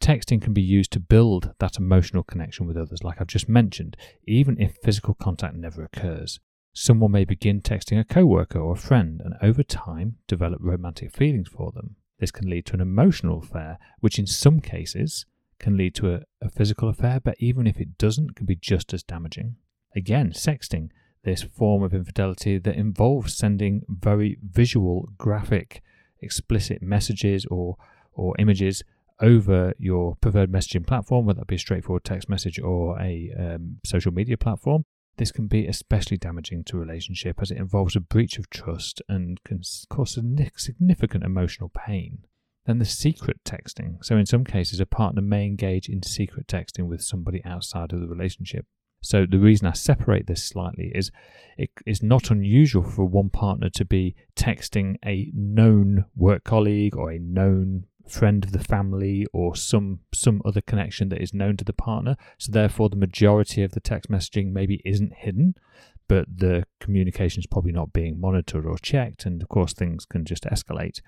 Texting 0.00 0.40
can 0.40 0.52
be 0.52 0.62
used 0.62 0.92
to 0.92 1.00
build 1.00 1.52
that 1.58 1.78
emotional 1.78 2.22
connection 2.22 2.66
with 2.66 2.76
others, 2.76 3.02
like 3.02 3.20
I've 3.20 3.26
just 3.26 3.48
mentioned, 3.48 3.96
even 4.24 4.60
if 4.60 4.76
physical 4.84 5.14
contact 5.14 5.56
never 5.56 5.82
occurs. 5.82 6.38
Someone 6.72 7.10
may 7.10 7.24
begin 7.24 7.60
texting 7.60 7.98
a 7.98 8.04
coworker 8.04 8.60
or 8.60 8.74
a 8.74 8.76
friend 8.76 9.20
and 9.24 9.34
over 9.42 9.62
time 9.62 10.18
develop 10.28 10.60
romantic 10.62 11.10
feelings 11.10 11.48
for 11.48 11.72
them. 11.72 11.96
This 12.20 12.30
can 12.30 12.48
lead 12.48 12.66
to 12.66 12.74
an 12.74 12.80
emotional 12.80 13.38
affair, 13.38 13.78
which 14.00 14.18
in 14.18 14.26
some 14.26 14.60
cases 14.60 15.26
can 15.58 15.76
lead 15.76 15.94
to 15.96 16.14
a, 16.14 16.20
a 16.40 16.50
physical 16.50 16.88
affair, 16.88 17.18
but 17.18 17.36
even 17.40 17.66
if 17.66 17.80
it 17.80 17.98
doesn't, 17.98 18.36
can 18.36 18.46
be 18.46 18.56
just 18.56 18.94
as 18.94 19.02
damaging. 19.02 19.56
Again, 19.96 20.32
sexting, 20.32 20.90
this 21.24 21.42
form 21.42 21.82
of 21.82 21.94
infidelity 21.94 22.58
that 22.58 22.76
involves 22.76 23.34
sending 23.34 23.82
very 23.88 24.38
visual, 24.42 25.08
graphic, 25.18 25.82
explicit 26.20 26.82
messages 26.82 27.46
or 27.46 27.76
or 28.12 28.34
images 28.38 28.82
over 29.20 29.74
your 29.78 30.16
preferred 30.16 30.52
messaging 30.52 30.86
platform, 30.86 31.26
whether 31.26 31.40
that 31.40 31.46
be 31.46 31.56
a 31.56 31.58
straightforward 31.58 32.04
text 32.04 32.28
message 32.28 32.58
or 32.58 32.98
a 33.00 33.32
um, 33.38 33.78
social 33.84 34.12
media 34.12 34.36
platform. 34.36 34.84
This 35.16 35.32
can 35.32 35.46
be 35.46 35.66
especially 35.66 36.18
damaging 36.18 36.64
to 36.64 36.76
a 36.76 36.80
relationship 36.80 37.40
as 37.40 37.50
it 37.50 37.56
involves 37.56 37.96
a 37.96 38.00
breach 38.00 38.38
of 38.38 38.50
trust 38.50 39.00
and 39.08 39.42
can 39.44 39.62
cause 39.88 40.18
significant 40.56 41.24
emotional 41.24 41.70
pain. 41.70 42.18
Then 42.66 42.78
the 42.78 42.84
secret 42.84 43.42
texting. 43.44 44.04
So, 44.04 44.16
in 44.16 44.26
some 44.26 44.44
cases, 44.44 44.80
a 44.80 44.86
partner 44.86 45.22
may 45.22 45.46
engage 45.46 45.88
in 45.88 46.02
secret 46.02 46.48
texting 46.48 46.86
with 46.86 47.00
somebody 47.00 47.42
outside 47.44 47.92
of 47.92 48.00
the 48.00 48.08
relationship. 48.08 48.66
So, 49.00 49.26
the 49.26 49.38
reason 49.38 49.66
I 49.66 49.72
separate 49.72 50.26
this 50.26 50.44
slightly 50.44 50.92
is 50.94 51.10
it 51.56 51.70
is 51.86 52.02
not 52.02 52.30
unusual 52.30 52.82
for 52.82 53.04
one 53.04 53.30
partner 53.30 53.70
to 53.70 53.84
be 53.84 54.14
texting 54.34 54.96
a 55.04 55.30
known 55.34 56.06
work 56.16 56.44
colleague 56.44 56.96
or 56.96 57.10
a 57.10 57.18
known 57.18 57.84
friend 58.08 58.44
of 58.44 58.52
the 58.52 58.62
family 58.62 59.26
or 59.32 59.56
some 59.56 59.98
some 60.14 60.40
other 60.44 60.60
connection 60.60 61.08
that 61.08 61.20
is 61.20 61.34
known 61.34 61.56
to 61.56 61.64
the 61.64 61.72
partner 61.72 62.14
so 62.38 62.52
therefore 62.52 62.88
the 62.88 62.94
majority 62.94 63.64
of 63.64 63.72
the 63.72 63.80
text 63.80 64.08
messaging 64.08 64.52
maybe 64.52 64.80
isn't 64.84 65.12
hidden 65.12 65.56
but 66.08 66.26
the 66.38 66.64
communication 66.80 67.40
is 67.40 67.46
probably 67.46 67.72
not 67.72 67.92
being 67.92 68.20
monitored 68.20 68.64
or 68.64 68.78
checked, 68.78 69.26
and 69.26 69.42
of 69.42 69.48
course, 69.48 69.72
things 69.72 70.04
can 70.04 70.24
just 70.24 70.44
escalate. 70.44 71.00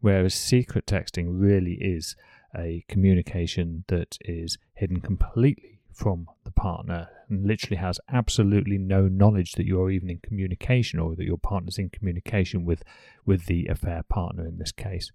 Whereas 0.00 0.34
secret 0.34 0.86
texting 0.86 1.28
really 1.30 1.74
is 1.74 2.16
a 2.56 2.84
communication 2.88 3.84
that 3.88 4.18
is 4.20 4.58
hidden 4.74 5.00
completely 5.00 5.80
from 5.92 6.26
the 6.44 6.50
partner 6.50 7.08
and 7.28 7.46
literally 7.46 7.76
has 7.76 8.00
absolutely 8.12 8.78
no 8.78 9.08
knowledge 9.08 9.52
that 9.52 9.66
you're 9.66 9.90
even 9.90 10.10
in 10.10 10.18
communication 10.18 10.98
or 10.98 11.14
that 11.14 11.24
your 11.24 11.38
partner's 11.38 11.78
in 11.78 11.90
communication 11.90 12.64
with 12.64 12.82
with 13.24 13.46
the 13.46 13.66
affair 13.66 14.02
partner 14.08 14.46
in 14.46 14.58
this 14.58 14.72
case. 14.72 15.10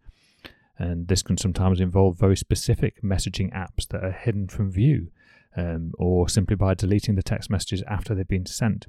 And 0.80 1.08
this 1.08 1.24
can 1.24 1.38
sometimes 1.38 1.80
involve 1.80 2.20
very 2.20 2.38
specific 2.38 3.02
messaging 3.02 3.52
apps 3.52 3.88
that 3.90 4.04
are 4.04 4.12
hidden 4.12 4.48
from 4.48 4.72
view 4.72 5.10
um, 5.56 5.92
or 5.98 6.30
simply 6.30 6.56
by 6.56 6.76
deleting 6.76 7.16
the 7.16 7.24
text 7.24 7.50
messages 7.50 7.84
after 7.88 8.14
they've 8.14 8.28
been 8.28 8.46
sent 8.46 8.86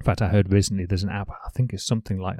in 0.00 0.04
fact, 0.06 0.22
I 0.22 0.28
heard 0.28 0.50
recently 0.50 0.86
there's 0.86 1.02
an 1.02 1.10
app. 1.10 1.28
I 1.28 1.50
think 1.50 1.74
it's 1.74 1.84
something 1.84 2.18
like 2.18 2.38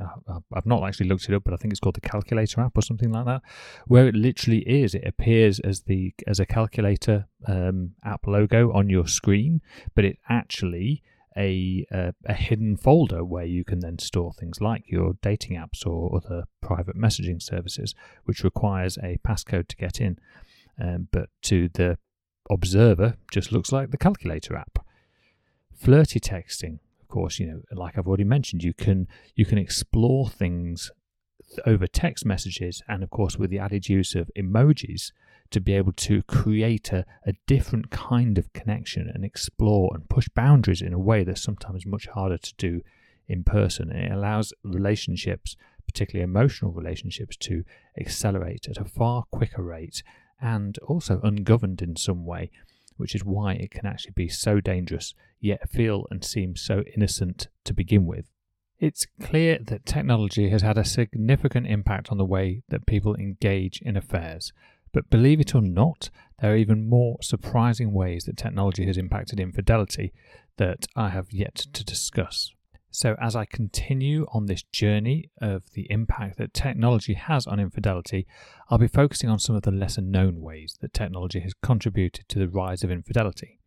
I've 0.55 0.65
not 0.65 0.83
actually 0.83 1.09
looked 1.09 1.29
it 1.29 1.35
up, 1.35 1.45
but 1.45 1.53
I 1.53 1.59
think 1.59 1.75
it's 1.75 1.81
called 1.81 1.95
the 1.95 2.01
Calculator 2.01 2.63
app 2.63 2.77
or 2.77 2.81
something 2.81 3.13
like 3.13 3.27
that, 3.27 3.43
where 3.87 4.09
it 4.09 4.15
literally 4.15 4.61
is. 4.61 4.95
It 4.95 5.05
appears 5.07 5.61
as 5.61 5.83
the 5.83 6.15
as 6.27 6.41
a 6.41 6.47
calculator 6.47 7.27
um, 7.47 7.91
app 8.03 8.27
logo 8.27 8.73
on 8.73 8.89
your 8.89 9.07
screen, 9.07 9.61
but 9.95 10.07
it 10.07 10.17
actually 10.31 11.03
a, 11.37 11.87
a, 11.93 12.15
a 12.25 12.33
hidden 12.33 12.79
folder 12.79 13.25
where 13.27 13.45
you 13.45 13.63
can 13.63 13.81
then 13.81 13.99
store 13.99 14.33
things 14.33 14.63
like 14.63 14.85
your 14.87 15.13
dating 15.21 15.59
apps 15.59 15.87
or 15.87 16.17
other 16.17 16.45
private 16.63 16.97
messaging 16.97 17.43
services, 17.43 17.95
which 18.25 18.43
requires 18.43 18.97
a 19.03 19.19
passcode 19.23 19.69
to 19.69 19.77
get 19.77 20.01
in. 20.01 20.19
Um, 20.83 21.09
but 21.13 21.29
to 21.43 21.69
the 21.69 21.99
observer, 22.51 23.17
just 23.31 23.53
looks 23.53 23.71
like 23.71 23.91
the 23.91 23.99
calculator 23.99 24.57
app. 24.57 24.79
Flirty 25.75 26.21
texting 26.21 26.79
course, 27.11 27.39
you 27.39 27.47
know, 27.47 27.63
like 27.73 27.99
I've 27.99 28.07
already 28.07 28.25
mentioned, 28.25 28.63
you 28.63 28.75
can 28.75 29.09
you 29.35 29.45
can 29.45 29.59
explore 29.59 30.29
things 30.29 30.91
over 31.67 31.87
text 31.87 32.25
messages 32.25 32.81
and 32.89 33.03
of 33.03 33.11
course 33.11 33.37
with 33.37 33.51
the 33.51 33.59
added 33.59 33.89
use 33.89 34.15
of 34.15 34.31
emojis 34.39 35.11
to 35.51 35.61
be 35.61 35.73
able 35.73 35.93
to 35.93 36.23
create 36.23 36.93
a, 36.93 37.05
a 37.27 37.33
different 37.47 37.91
kind 37.91 38.39
of 38.39 38.53
connection 38.53 39.11
and 39.13 39.25
explore 39.25 39.91
and 39.95 40.09
push 40.09 40.29
boundaries 40.29 40.81
in 40.81 40.93
a 40.93 40.99
way 40.99 41.25
that's 41.25 41.43
sometimes 41.43 41.85
much 41.85 42.07
harder 42.07 42.39
to 42.39 42.55
do 42.57 42.81
in 43.27 43.43
person. 43.43 43.91
And 43.91 44.05
it 44.05 44.13
allows 44.13 44.53
relationships, 44.63 45.57
particularly 45.87 46.23
emotional 46.23 46.73
relationships, 46.73 47.37
to 47.39 47.65
accelerate 47.99 48.69
at 48.69 48.79
a 48.79 48.85
far 48.85 49.25
quicker 49.33 49.63
rate 49.63 50.05
and 50.41 50.79
also 50.87 51.21
ungoverned 51.23 51.83
in 51.83 51.97
some 51.97 52.25
way 52.25 52.51
which 53.01 53.15
is 53.15 53.25
why 53.25 53.55
it 53.55 53.71
can 53.71 53.87
actually 53.87 54.13
be 54.15 54.29
so 54.29 54.61
dangerous, 54.61 55.15
yet 55.41 55.69
feel 55.69 56.07
and 56.11 56.25
seem 56.25 56.55
so 56.55 56.85
innocent 56.95 57.49
to 57.65 57.75
begin 57.75 58.07
with. 58.07 58.27
It's 58.79 59.07
clear 59.21 59.59
that 59.63 59.85
technology 59.85 60.51
has 60.51 60.63
had 60.63 60.79
a 60.79 60.85
significant 60.85 61.67
impact 61.67 62.11
on 62.11 62.19
the 62.19 62.25
way 62.25 62.63
that 62.69 62.87
people 62.87 63.15
engage 63.15 63.81
in 63.83 63.97
affairs. 63.97 64.53
But 64.93 65.11
believe 65.11 65.41
it 65.41 65.55
or 65.55 65.61
not, 65.61 66.11
there 66.41 66.53
are 66.53 66.57
even 66.57 66.89
more 66.89 67.19
surprising 67.21 67.93
ways 67.93 68.25
that 68.25 68.37
technology 68.37 68.87
has 68.87 68.97
impacted 68.97 69.39
infidelity 69.39 70.13
that 70.57 70.87
I 70.97 71.11
have 71.11 71.33
yet 71.33 71.55
to 71.55 71.85
discuss. 71.85 72.53
So, 72.93 73.17
as 73.21 73.37
I 73.37 73.45
continue 73.45 74.27
on 74.33 74.47
this 74.47 74.65
journey 74.65 75.31
of 75.41 75.63
the 75.75 75.87
impact 75.91 76.39
that 76.39 76.53
technology 76.53 77.15
has 77.15 77.47
on 77.47 77.61
infidelity, 77.61 78.27
I'll 78.69 78.79
be 78.79 78.89
focusing 78.89 79.31
on 79.31 79.39
some 79.39 79.55
of 79.55 79.63
the 79.63 79.71
lesser 79.71 80.01
known 80.01 80.41
ways 80.41 80.77
that 80.81 80.93
technology 80.93 81.39
has 81.41 81.55
contributed 81.55 82.29
to 82.29 82.41
the 82.41 82.49
rise 82.49 82.83
of 82.83 82.91
infidelity. 82.91 83.61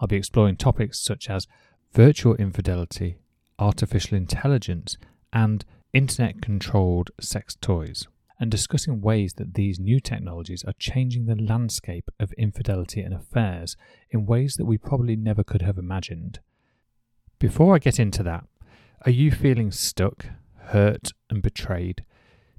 I'll 0.00 0.08
be 0.08 0.16
exploring 0.16 0.56
topics 0.56 0.98
such 0.98 1.28
as 1.28 1.46
virtual 1.92 2.34
infidelity, 2.36 3.18
artificial 3.58 4.16
intelligence, 4.16 4.96
and 5.34 5.66
internet 5.92 6.40
controlled 6.40 7.10
sex 7.20 7.54
toys, 7.60 8.08
and 8.40 8.50
discussing 8.50 9.02
ways 9.02 9.34
that 9.34 9.52
these 9.52 9.78
new 9.78 10.00
technologies 10.00 10.64
are 10.64 10.72
changing 10.78 11.26
the 11.26 11.36
landscape 11.36 12.10
of 12.18 12.32
infidelity 12.32 13.02
and 13.02 13.12
affairs 13.12 13.76
in 14.10 14.24
ways 14.24 14.56
that 14.56 14.64
we 14.64 14.78
probably 14.78 15.14
never 15.14 15.44
could 15.44 15.60
have 15.60 15.76
imagined. 15.76 16.40
Before 17.38 17.74
I 17.74 17.78
get 17.78 18.00
into 18.00 18.22
that, 18.22 18.44
are 19.04 19.10
you 19.10 19.30
feeling 19.30 19.72
stuck, 19.72 20.26
hurt, 20.66 21.12
and 21.28 21.42
betrayed? 21.42 22.04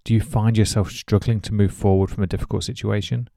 Do 0.04 0.14
you 0.14 0.20
find 0.20 0.58
yourself 0.58 0.92
struggling 0.92 1.40
to 1.42 1.54
move 1.54 1.74
forward 1.74 2.12
from 2.12 2.24
a 2.24 2.28
difficult 2.28 2.66
situation? 2.66 3.30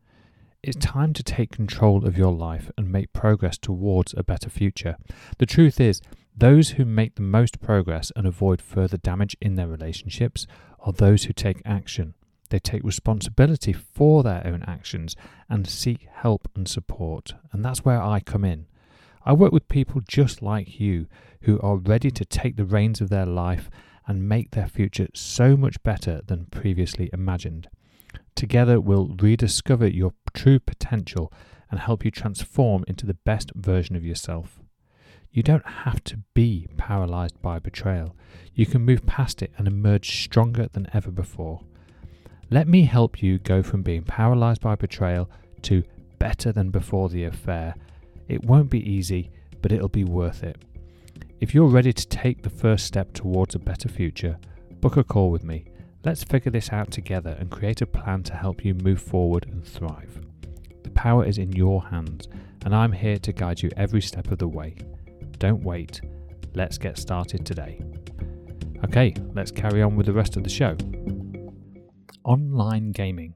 It's 0.63 0.77
time 0.77 1.13
to 1.13 1.23
take 1.23 1.53
control 1.53 2.05
of 2.05 2.19
your 2.19 2.33
life 2.33 2.71
and 2.77 2.91
make 2.91 3.13
progress 3.13 3.59
towards 3.59 4.13
a 4.17 4.25
better 4.25 4.51
future. 4.51 4.97
The 5.39 5.47
truth 5.47 5.81
is, 5.81 6.01
those 6.37 6.71
who 6.71 6.85
make 6.85 7.15
the 7.15 7.23
most 7.23 7.61
progress 7.61 8.11
and 8.17 8.27
avoid 8.27 8.61
further 8.61 8.97
damage 8.97 9.37
in 9.41 9.55
their 9.55 9.69
relationships 9.69 10.47
are 10.81 10.93
those 10.93 11.25
who 11.25 11.33
take 11.33 11.63
action. 11.65 12.15
They 12.51 12.59
take 12.59 12.83
responsibility 12.83 13.73
for 13.73 14.25
their 14.25 14.45
own 14.45 14.65
actions 14.67 15.15
and 15.49 15.69
seek 15.69 16.09
help 16.13 16.49
and 16.57 16.69
support. 16.69 17.35
And 17.53 17.65
that's 17.65 17.85
where 17.85 18.03
I 18.03 18.19
come 18.21 18.45
in. 18.45 18.67
I 19.27 19.33
work 19.33 19.51
with 19.51 19.69
people 19.69 20.01
just 20.07 20.41
like 20.41 20.79
you 20.79 21.09
who 21.43 21.59
are 21.61 21.77
ready 21.77 22.13
to 22.13 22.25
take 22.25 22.57
the 22.57 22.65
reins 22.65 23.01
of 23.01 23.09
their 23.09 23.27
life 23.27 23.69
and 24.07 24.29
make 24.29 24.53
their 24.53 24.69
future 24.69 25.09
so 25.15 25.57
much 25.57 25.83
better 25.83 26.23
than 26.25 26.47
previously 26.47 27.11
imagined. 27.13 27.69
Together, 28.37 28.81
we'll 28.81 29.17
rediscover 29.21 29.89
your 29.89 30.13
true 30.33 30.61
potential 30.61 31.33
and 31.73 31.81
help 31.81 32.05
you 32.05 32.13
transform 32.13 32.85
into 32.87 33.05
the 33.05 33.15
best 33.15 33.51
version 33.57 33.97
of 33.97 34.05
yourself. 34.05 34.61
You 35.33 35.43
don't 35.43 35.67
have 35.67 36.05
to 36.05 36.19
be 36.33 36.69
paralyzed 36.77 37.43
by 37.43 37.59
betrayal. 37.59 38.15
You 38.55 38.65
can 38.65 38.83
move 38.83 39.07
past 39.07 39.43
it 39.43 39.53
and 39.59 39.67
emerge 39.67 40.23
stronger 40.23 40.69
than 40.73 40.89
ever 40.93 41.11
before. 41.11 41.63
Let 42.49 42.69
me 42.69 42.85
help 42.85 43.25
you 43.25 43.41
go 43.41 43.61
from 43.65 43.83
being 43.83 44.05
paralyzed 44.05 44.61
by 44.61 44.77
betrayal 44.77 45.29
to 45.63 45.83
better 46.21 46.53
than 46.53 46.71
before 46.71 47.09
the 47.09 47.25
affair. 47.25 47.75
It 48.29 48.45
won't 48.45 48.71
be 48.71 48.89
easy, 48.89 49.31
but 49.63 49.73
it'll 49.73 49.89
be 49.89 50.05
worth 50.05 50.43
it. 50.43 50.65
If 51.41 51.55
you're 51.55 51.67
ready 51.67 51.93
to 51.93 52.09
take 52.09 52.43
the 52.43 52.51
first 52.51 52.87
step 52.87 53.13
towards 53.13 53.55
a 53.55 53.59
better 53.59 53.89
future, 53.89 54.39
book 54.81 54.97
a 54.97 55.05
call 55.05 55.31
with 55.31 55.45
me. 55.45 55.67
Let's 56.05 56.25
figure 56.25 56.51
this 56.51 56.73
out 56.73 56.91
together 56.91 57.37
and 57.39 57.51
create 57.51 57.83
a 57.83 57.87
plan 57.87 58.23
to 58.25 58.35
help 58.35 58.65
you 58.65 58.75
move 58.75 59.01
forward 59.01 59.47
and 59.51 59.65
thrive. 59.65 60.21
The 60.83 60.91
power 60.91 61.25
is 61.25 61.39
in 61.39 61.53
your 61.53 61.83
hands, 61.83 62.29
and 62.65 62.75
I'm 62.75 62.93
here 62.93 63.19
to 63.19 63.33
guide 63.33 63.61
you 63.61 63.71
every 63.77 64.01
step 64.01 64.31
of 64.31 64.39
the 64.39 64.49
way. 64.49 64.77
Don't 65.39 65.63
wait. 65.63 66.01
Let's 66.55 66.79
get 66.79 66.97
started 66.97 67.45
today. 67.45 67.81
Okay, 68.85 69.15
let's 69.35 69.51
carry 69.51 69.83
on 69.83 69.97
with 69.97 70.07
the 70.07 70.13
rest 70.13 70.37
of 70.37 70.45
the 70.45 70.51
show. 70.51 70.77
Online 72.25 72.93
gaming. 72.93 73.35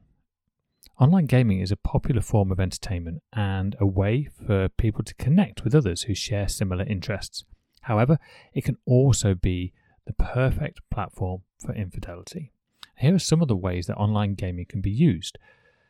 Online 1.00 1.24
gaming 1.24 1.60
is 1.60 1.72
a 1.72 1.76
popular 1.76 2.20
form 2.20 2.52
of 2.52 2.60
entertainment 2.60 3.22
and 3.32 3.74
a 3.80 3.86
way 3.86 4.28
for 4.46 4.68
people 4.68 5.02
to 5.02 5.14
connect 5.14 5.64
with 5.64 5.74
others 5.74 6.02
who 6.02 6.14
share 6.14 6.46
similar 6.46 6.84
interests. 6.84 7.42
However, 7.80 8.18
it 8.52 8.64
can 8.64 8.76
also 8.84 9.34
be 9.34 9.72
the 10.04 10.12
perfect 10.12 10.80
platform 10.90 11.40
for 11.58 11.74
infidelity. 11.74 12.52
Here 12.98 13.14
are 13.14 13.18
some 13.18 13.40
of 13.40 13.48
the 13.48 13.56
ways 13.56 13.86
that 13.86 13.96
online 13.96 14.34
gaming 14.34 14.66
can 14.68 14.82
be 14.82 14.90
used. 14.90 15.38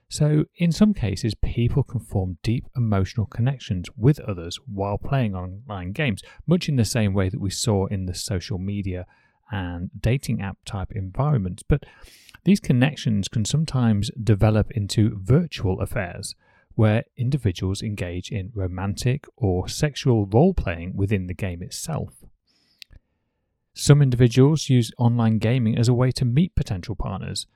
So, 0.08 0.44
in 0.54 0.70
some 0.70 0.94
cases, 0.94 1.34
people 1.34 1.82
can 1.82 1.98
form 1.98 2.38
deep 2.44 2.66
emotional 2.76 3.26
connections 3.26 3.88
with 3.96 4.20
others 4.20 4.60
while 4.72 4.96
playing 4.96 5.34
online 5.34 5.90
games, 5.90 6.22
much 6.46 6.68
in 6.68 6.76
the 6.76 6.84
same 6.84 7.14
way 7.14 7.28
that 7.28 7.40
we 7.40 7.50
saw 7.50 7.86
in 7.86 8.06
the 8.06 8.14
social 8.14 8.58
media 8.58 9.06
and 9.50 9.90
dating 10.00 10.40
app 10.40 10.58
type 10.64 10.92
environments. 10.92 11.64
But 11.64 11.84
these 12.44 12.60
connections 12.60 13.28
can 13.28 13.44
sometimes 13.44 14.10
develop 14.22 14.70
into 14.72 15.18
virtual 15.20 15.80
affairs 15.80 16.34
where 16.74 17.04
individuals 17.16 17.82
engage 17.82 18.30
in 18.30 18.50
romantic 18.54 19.26
or 19.36 19.68
sexual 19.68 20.26
role 20.26 20.54
playing 20.54 20.96
within 20.96 21.26
the 21.26 21.34
game 21.34 21.62
itself. 21.62 22.14
Some 23.74 24.02
individuals 24.02 24.68
use 24.68 24.90
online 24.98 25.38
gaming 25.38 25.76
as 25.76 25.88
a 25.88 25.94
way 25.94 26.10
to 26.12 26.24
meet 26.24 26.54
potential 26.54 26.94
partners. 26.94 27.46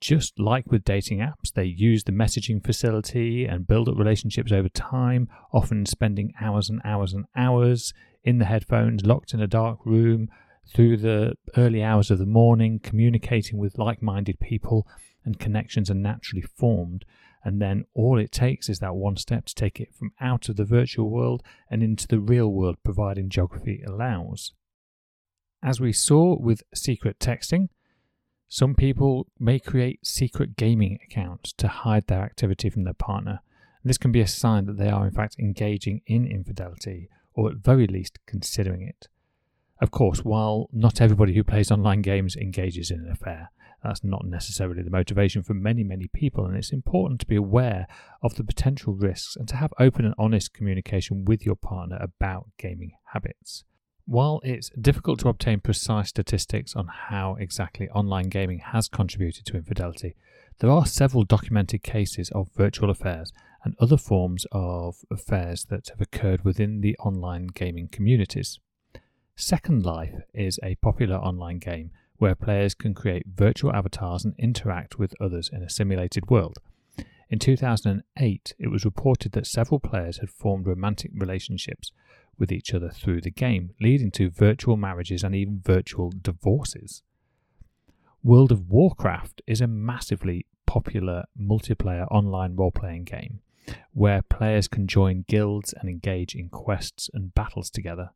Just 0.00 0.38
like 0.38 0.70
with 0.70 0.84
dating 0.84 1.18
apps, 1.18 1.52
they 1.52 1.64
use 1.64 2.04
the 2.04 2.12
messaging 2.12 2.64
facility 2.64 3.44
and 3.44 3.66
build 3.66 3.88
up 3.88 3.98
relationships 3.98 4.52
over 4.52 4.68
time, 4.68 5.28
often 5.52 5.84
spending 5.84 6.32
hours 6.40 6.70
and 6.70 6.80
hours 6.84 7.12
and 7.12 7.26
hours 7.36 7.92
in 8.24 8.38
the 8.38 8.46
headphones, 8.46 9.04
locked 9.04 9.34
in 9.34 9.40
a 9.40 9.46
dark 9.46 9.78
room, 9.84 10.30
through 10.66 10.98
the 10.98 11.34
early 11.56 11.82
hours 11.82 12.10
of 12.10 12.18
the 12.18 12.26
morning, 12.26 12.78
communicating 12.78 13.58
with 13.58 13.78
like 13.78 14.02
minded 14.02 14.38
people, 14.40 14.86
and 15.24 15.38
connections 15.38 15.90
are 15.90 15.94
naturally 15.94 16.42
formed. 16.42 17.04
And 17.42 17.60
then 17.60 17.84
all 17.94 18.18
it 18.18 18.32
takes 18.32 18.68
is 18.68 18.80
that 18.80 18.94
one 18.94 19.16
step 19.16 19.46
to 19.46 19.54
take 19.54 19.80
it 19.80 19.94
from 19.94 20.12
out 20.20 20.48
of 20.48 20.56
the 20.56 20.64
virtual 20.64 21.10
world 21.10 21.42
and 21.70 21.82
into 21.82 22.06
the 22.06 22.20
real 22.20 22.48
world, 22.48 22.76
providing 22.84 23.30
geography 23.30 23.82
allows. 23.86 24.52
As 25.62 25.80
we 25.80 25.92
saw 25.92 26.38
with 26.38 26.62
secret 26.74 27.18
texting, 27.18 27.68
some 28.48 28.74
people 28.74 29.28
may 29.38 29.58
create 29.58 30.04
secret 30.04 30.56
gaming 30.56 30.98
accounts 31.04 31.52
to 31.54 31.68
hide 31.68 32.06
their 32.08 32.22
activity 32.22 32.68
from 32.68 32.84
their 32.84 32.94
partner. 32.94 33.40
This 33.84 33.98
can 33.98 34.12
be 34.12 34.20
a 34.20 34.26
sign 34.26 34.66
that 34.66 34.76
they 34.76 34.90
are, 34.90 35.06
in 35.06 35.12
fact, 35.12 35.36
engaging 35.38 36.02
in 36.06 36.26
infidelity, 36.26 37.08
or 37.32 37.50
at 37.50 37.56
very 37.56 37.86
least 37.86 38.18
considering 38.26 38.82
it. 38.82 39.08
Of 39.80 39.90
course, 39.90 40.24
while 40.24 40.68
not 40.72 41.00
everybody 41.00 41.34
who 41.34 41.42
plays 41.42 41.70
online 41.70 42.02
games 42.02 42.36
engages 42.36 42.90
in 42.90 43.00
an 43.00 43.10
affair, 43.10 43.50
that's 43.82 44.04
not 44.04 44.26
necessarily 44.26 44.82
the 44.82 44.90
motivation 44.90 45.42
for 45.42 45.54
many, 45.54 45.82
many 45.84 46.06
people, 46.06 46.44
and 46.44 46.54
it's 46.54 46.72
important 46.72 47.18
to 47.20 47.26
be 47.26 47.36
aware 47.36 47.86
of 48.22 48.34
the 48.34 48.44
potential 48.44 48.92
risks 48.92 49.36
and 49.36 49.48
to 49.48 49.56
have 49.56 49.72
open 49.78 50.04
and 50.04 50.14
honest 50.18 50.52
communication 50.52 51.24
with 51.24 51.46
your 51.46 51.56
partner 51.56 51.96
about 51.98 52.50
gaming 52.58 52.92
habits. 53.14 53.64
While 54.04 54.40
it's 54.44 54.70
difficult 54.78 55.20
to 55.20 55.28
obtain 55.28 55.60
precise 55.60 56.08
statistics 56.08 56.76
on 56.76 56.88
how 56.88 57.36
exactly 57.36 57.88
online 57.90 58.28
gaming 58.28 58.58
has 58.58 58.88
contributed 58.88 59.46
to 59.46 59.56
infidelity, 59.56 60.14
there 60.58 60.70
are 60.70 60.84
several 60.84 61.24
documented 61.24 61.82
cases 61.82 62.28
of 62.30 62.50
virtual 62.54 62.90
affairs 62.90 63.32
and 63.64 63.74
other 63.80 63.96
forms 63.96 64.46
of 64.52 64.96
affairs 65.10 65.66
that 65.70 65.88
have 65.88 66.00
occurred 66.02 66.44
within 66.44 66.82
the 66.82 66.96
online 66.98 67.46
gaming 67.46 67.88
communities. 67.88 68.58
Second 69.40 69.86
Life 69.86 70.20
is 70.34 70.60
a 70.62 70.74
popular 70.76 71.16
online 71.16 71.60
game 71.60 71.92
where 72.18 72.34
players 72.34 72.74
can 72.74 72.92
create 72.92 73.24
virtual 73.26 73.72
avatars 73.72 74.22
and 74.22 74.34
interact 74.38 74.98
with 74.98 75.14
others 75.18 75.48
in 75.50 75.62
a 75.62 75.70
simulated 75.70 76.28
world. 76.28 76.58
In 77.30 77.38
2008, 77.38 78.54
it 78.58 78.68
was 78.68 78.84
reported 78.84 79.32
that 79.32 79.46
several 79.46 79.80
players 79.80 80.18
had 80.18 80.28
formed 80.28 80.66
romantic 80.66 81.10
relationships 81.14 81.90
with 82.38 82.52
each 82.52 82.74
other 82.74 82.90
through 82.90 83.22
the 83.22 83.30
game, 83.30 83.70
leading 83.80 84.10
to 84.10 84.28
virtual 84.28 84.76
marriages 84.76 85.24
and 85.24 85.34
even 85.34 85.62
virtual 85.64 86.12
divorces. 86.20 87.02
World 88.22 88.52
of 88.52 88.68
Warcraft 88.68 89.40
is 89.46 89.62
a 89.62 89.66
massively 89.66 90.44
popular 90.66 91.24
multiplayer 91.40 92.06
online 92.10 92.56
role 92.56 92.72
playing 92.72 93.04
game 93.04 93.40
where 93.92 94.20
players 94.20 94.68
can 94.68 94.86
join 94.86 95.24
guilds 95.28 95.72
and 95.72 95.88
engage 95.88 96.34
in 96.34 96.50
quests 96.50 97.08
and 97.14 97.34
battles 97.34 97.70
together. 97.70 98.10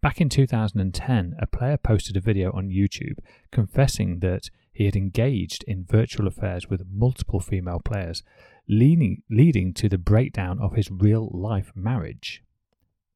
Back 0.00 0.20
in 0.20 0.28
2010, 0.28 1.36
a 1.38 1.46
player 1.46 1.76
posted 1.76 2.16
a 2.16 2.20
video 2.20 2.52
on 2.52 2.68
YouTube 2.68 3.18
confessing 3.50 4.20
that 4.20 4.50
he 4.72 4.84
had 4.84 4.94
engaged 4.96 5.64
in 5.64 5.84
virtual 5.84 6.28
affairs 6.28 6.68
with 6.68 6.86
multiple 6.92 7.40
female 7.40 7.80
players, 7.84 8.22
leading, 8.68 9.22
leading 9.28 9.74
to 9.74 9.88
the 9.88 9.98
breakdown 9.98 10.58
of 10.60 10.74
his 10.74 10.90
real 10.90 11.28
life 11.32 11.72
marriage. 11.74 12.42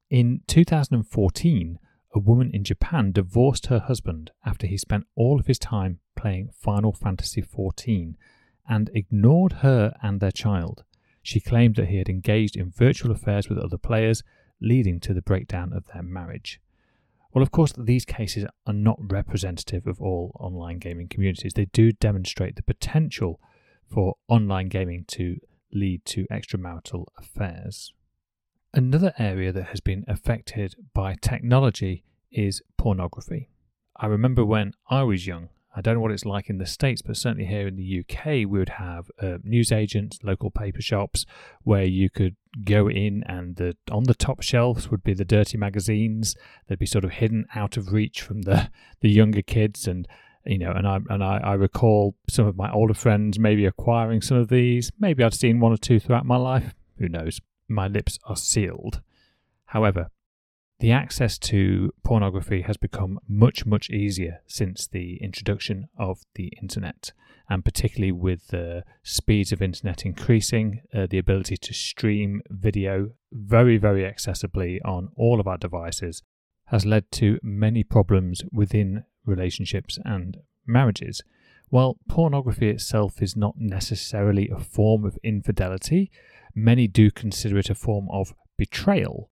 In 0.09 0.41
2014, 0.47 1.79
a 2.13 2.19
woman 2.19 2.51
in 2.53 2.63
Japan 2.63 3.11
divorced 3.11 3.67
her 3.67 3.79
husband 3.79 4.31
after 4.45 4.67
he 4.67 4.77
spent 4.77 5.07
all 5.15 5.39
of 5.39 5.47
his 5.47 5.57
time 5.57 5.99
playing 6.15 6.49
Final 6.53 6.93
Fantasy 6.93 7.41
XIV 7.41 8.15
and 8.67 8.89
ignored 8.93 9.53
her 9.53 9.95
and 10.01 10.19
their 10.19 10.31
child. 10.31 10.83
She 11.21 11.39
claimed 11.39 11.77
that 11.77 11.87
he 11.87 11.97
had 11.97 12.09
engaged 12.09 12.55
in 12.55 12.71
virtual 12.71 13.11
affairs 13.11 13.49
with 13.49 13.57
other 13.57 13.77
players, 13.77 14.23
leading 14.63 14.99
to 15.01 15.13
the 15.13 15.21
breakdown 15.21 15.73
of 15.73 15.85
their 15.93 16.01
marriage. 16.01 16.59
Well, 17.33 17.43
of 17.43 17.51
course, 17.51 17.73
these 17.77 18.05
cases 18.05 18.45
are 18.65 18.73
not 18.73 18.97
representative 18.99 19.87
of 19.87 20.01
all 20.01 20.31
online 20.39 20.79
gaming 20.79 21.07
communities. 21.07 21.53
They 21.53 21.65
do 21.65 21.91
demonstrate 21.91 22.55
the 22.55 22.63
potential 22.63 23.39
for 23.87 24.15
online 24.27 24.69
gaming 24.69 25.05
to 25.09 25.37
lead 25.71 26.05
to 26.05 26.25
extramarital 26.31 27.05
affairs. 27.17 27.93
Another 28.73 29.13
area 29.19 29.51
that 29.51 29.65
has 29.65 29.81
been 29.81 30.05
affected 30.07 30.75
by 30.93 31.15
technology 31.21 32.03
is 32.31 32.61
pornography. 32.77 33.49
I 33.95 34.07
remember 34.07 34.45
when 34.45 34.73
I 34.89 35.03
was 35.03 35.27
young, 35.27 35.49
I 35.75 35.81
don't 35.81 35.95
know 35.95 36.01
what 36.01 36.11
it's 36.11 36.25
like 36.25 36.49
in 36.49 36.57
the 36.57 36.65
States, 36.65 37.01
but 37.01 37.17
certainly 37.17 37.45
here 37.45 37.67
in 37.67 37.75
the 37.75 37.99
UK, 37.99 38.25
we 38.25 38.45
would 38.45 38.69
have 38.69 39.09
uh, 39.21 39.37
newsagents, 39.43 40.19
local 40.23 40.51
paper 40.51 40.81
shops, 40.81 41.25
where 41.63 41.83
you 41.83 42.09
could 42.09 42.35
go 42.63 42.87
in 42.89 43.23
and 43.27 43.55
the, 43.55 43.75
on 43.91 44.03
the 44.03 44.13
top 44.13 44.43
shelves 44.43 44.91
would 44.91 45.03
be 45.03 45.13
the 45.13 45.25
dirty 45.25 45.57
magazines. 45.57 46.35
They'd 46.67 46.79
be 46.79 46.85
sort 46.85 47.03
of 47.03 47.11
hidden 47.11 47.45
out 47.55 47.77
of 47.77 47.91
reach 47.91 48.21
from 48.21 48.43
the, 48.43 48.69
the 49.01 49.09
younger 49.09 49.41
kids. 49.41 49.87
And, 49.87 50.07
you 50.45 50.59
know, 50.59 50.71
and 50.71 50.87
I, 50.87 50.99
and 51.09 51.23
I, 51.23 51.37
I 51.37 51.53
recall 51.53 52.15
some 52.29 52.45
of 52.45 52.55
my 52.55 52.71
older 52.71 52.93
friends 52.93 53.39
maybe 53.39 53.65
acquiring 53.65 54.21
some 54.21 54.37
of 54.37 54.49
these. 54.49 54.91
Maybe 54.99 55.23
I've 55.23 55.33
seen 55.33 55.59
one 55.59 55.73
or 55.73 55.77
two 55.77 55.99
throughout 55.99 56.25
my 56.25 56.37
life. 56.37 56.75
Who 56.99 57.09
knows? 57.09 57.39
my 57.67 57.87
lips 57.87 58.19
are 58.25 58.35
sealed. 58.35 59.01
However, 59.65 60.09
The 60.83 60.91
access 60.91 61.37
to 61.37 61.93
pornography 62.03 62.63
has 62.63 62.75
become 62.75 63.17
much, 63.25 63.65
much 63.65 63.89
easier 63.89 64.41
since 64.47 64.85
the 64.85 65.15
introduction 65.23 65.87
of 65.97 66.23
the 66.35 66.51
internet, 66.61 67.13
and 67.49 67.63
particularly 67.63 68.11
with 68.11 68.47
the 68.47 68.83
speeds 69.01 69.53
of 69.53 69.61
internet 69.61 70.05
increasing, 70.05 70.81
uh, 70.93 71.07
the 71.09 71.19
ability 71.19 71.55
to 71.55 71.73
stream 71.73 72.41
video 72.49 73.11
very, 73.31 73.77
very 73.77 74.03
accessibly 74.03 74.81
on 74.83 75.07
all 75.15 75.39
of 75.39 75.47
our 75.47 75.57
devices 75.57 76.21
has 76.65 76.85
led 76.85 77.09
to 77.13 77.39
many 77.41 77.85
problems 77.85 78.43
within 78.51 79.05
relationships 79.25 79.97
and 80.03 80.39
marriages. 80.67 81.23
While 81.69 81.97
pornography 82.09 82.69
itself 82.69 83.21
is 83.21 83.37
not 83.37 83.55
necessarily 83.57 84.49
a 84.49 84.59
form 84.59 85.05
of 85.05 85.17
infidelity, 85.23 86.11
many 86.53 86.89
do 86.89 87.09
consider 87.09 87.57
it 87.57 87.69
a 87.69 87.73
form 87.73 88.09
of 88.11 88.35
betrayal 88.57 89.29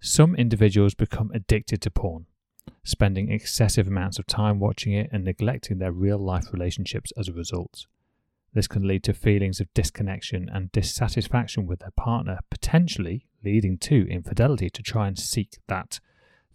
some 0.00 0.34
individuals 0.34 0.94
become 0.94 1.30
addicted 1.34 1.82
to 1.82 1.90
porn, 1.90 2.26
spending 2.82 3.30
excessive 3.30 3.86
amounts 3.86 4.18
of 4.18 4.26
time 4.26 4.58
watching 4.58 4.94
it 4.94 5.10
and 5.12 5.24
neglecting 5.24 5.78
their 5.78 5.92
real 5.92 6.18
life 6.18 6.52
relationships 6.52 7.12
as 7.18 7.28
a 7.28 7.34
result. 7.34 7.86
This 8.52 8.66
can 8.66 8.86
lead 8.86 9.04
to 9.04 9.14
feelings 9.14 9.60
of 9.60 9.72
disconnection 9.74 10.48
and 10.52 10.72
dissatisfaction 10.72 11.66
with 11.66 11.80
their 11.80 11.92
partner, 11.92 12.40
potentially 12.50 13.26
leading 13.44 13.78
to 13.78 14.08
infidelity 14.08 14.70
to 14.70 14.82
try 14.82 15.06
and 15.06 15.18
seek 15.18 15.58
that 15.68 16.00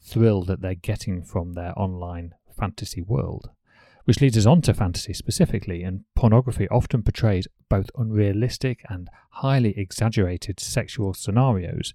thrill 0.02 0.44
that 0.44 0.62
they're 0.62 0.76
getting 0.76 1.24
from 1.24 1.54
their 1.54 1.78
online 1.80 2.34
fantasy 2.58 3.02
world. 3.02 3.50
Which 4.06 4.22
leads 4.22 4.38
us 4.38 4.46
on 4.46 4.62
to 4.64 4.74
fantasy 4.74 5.14
specifically, 5.14 5.84
and 5.84 6.04
pornography 6.16 6.68
often 6.70 7.02
portrays 7.02 7.48
both 7.70 7.90
unrealistic 7.96 8.84
and 8.90 9.10
highly 9.32 9.78
exaggerated 9.78 10.60
sexual 10.60 11.14
scenarios 11.14 11.94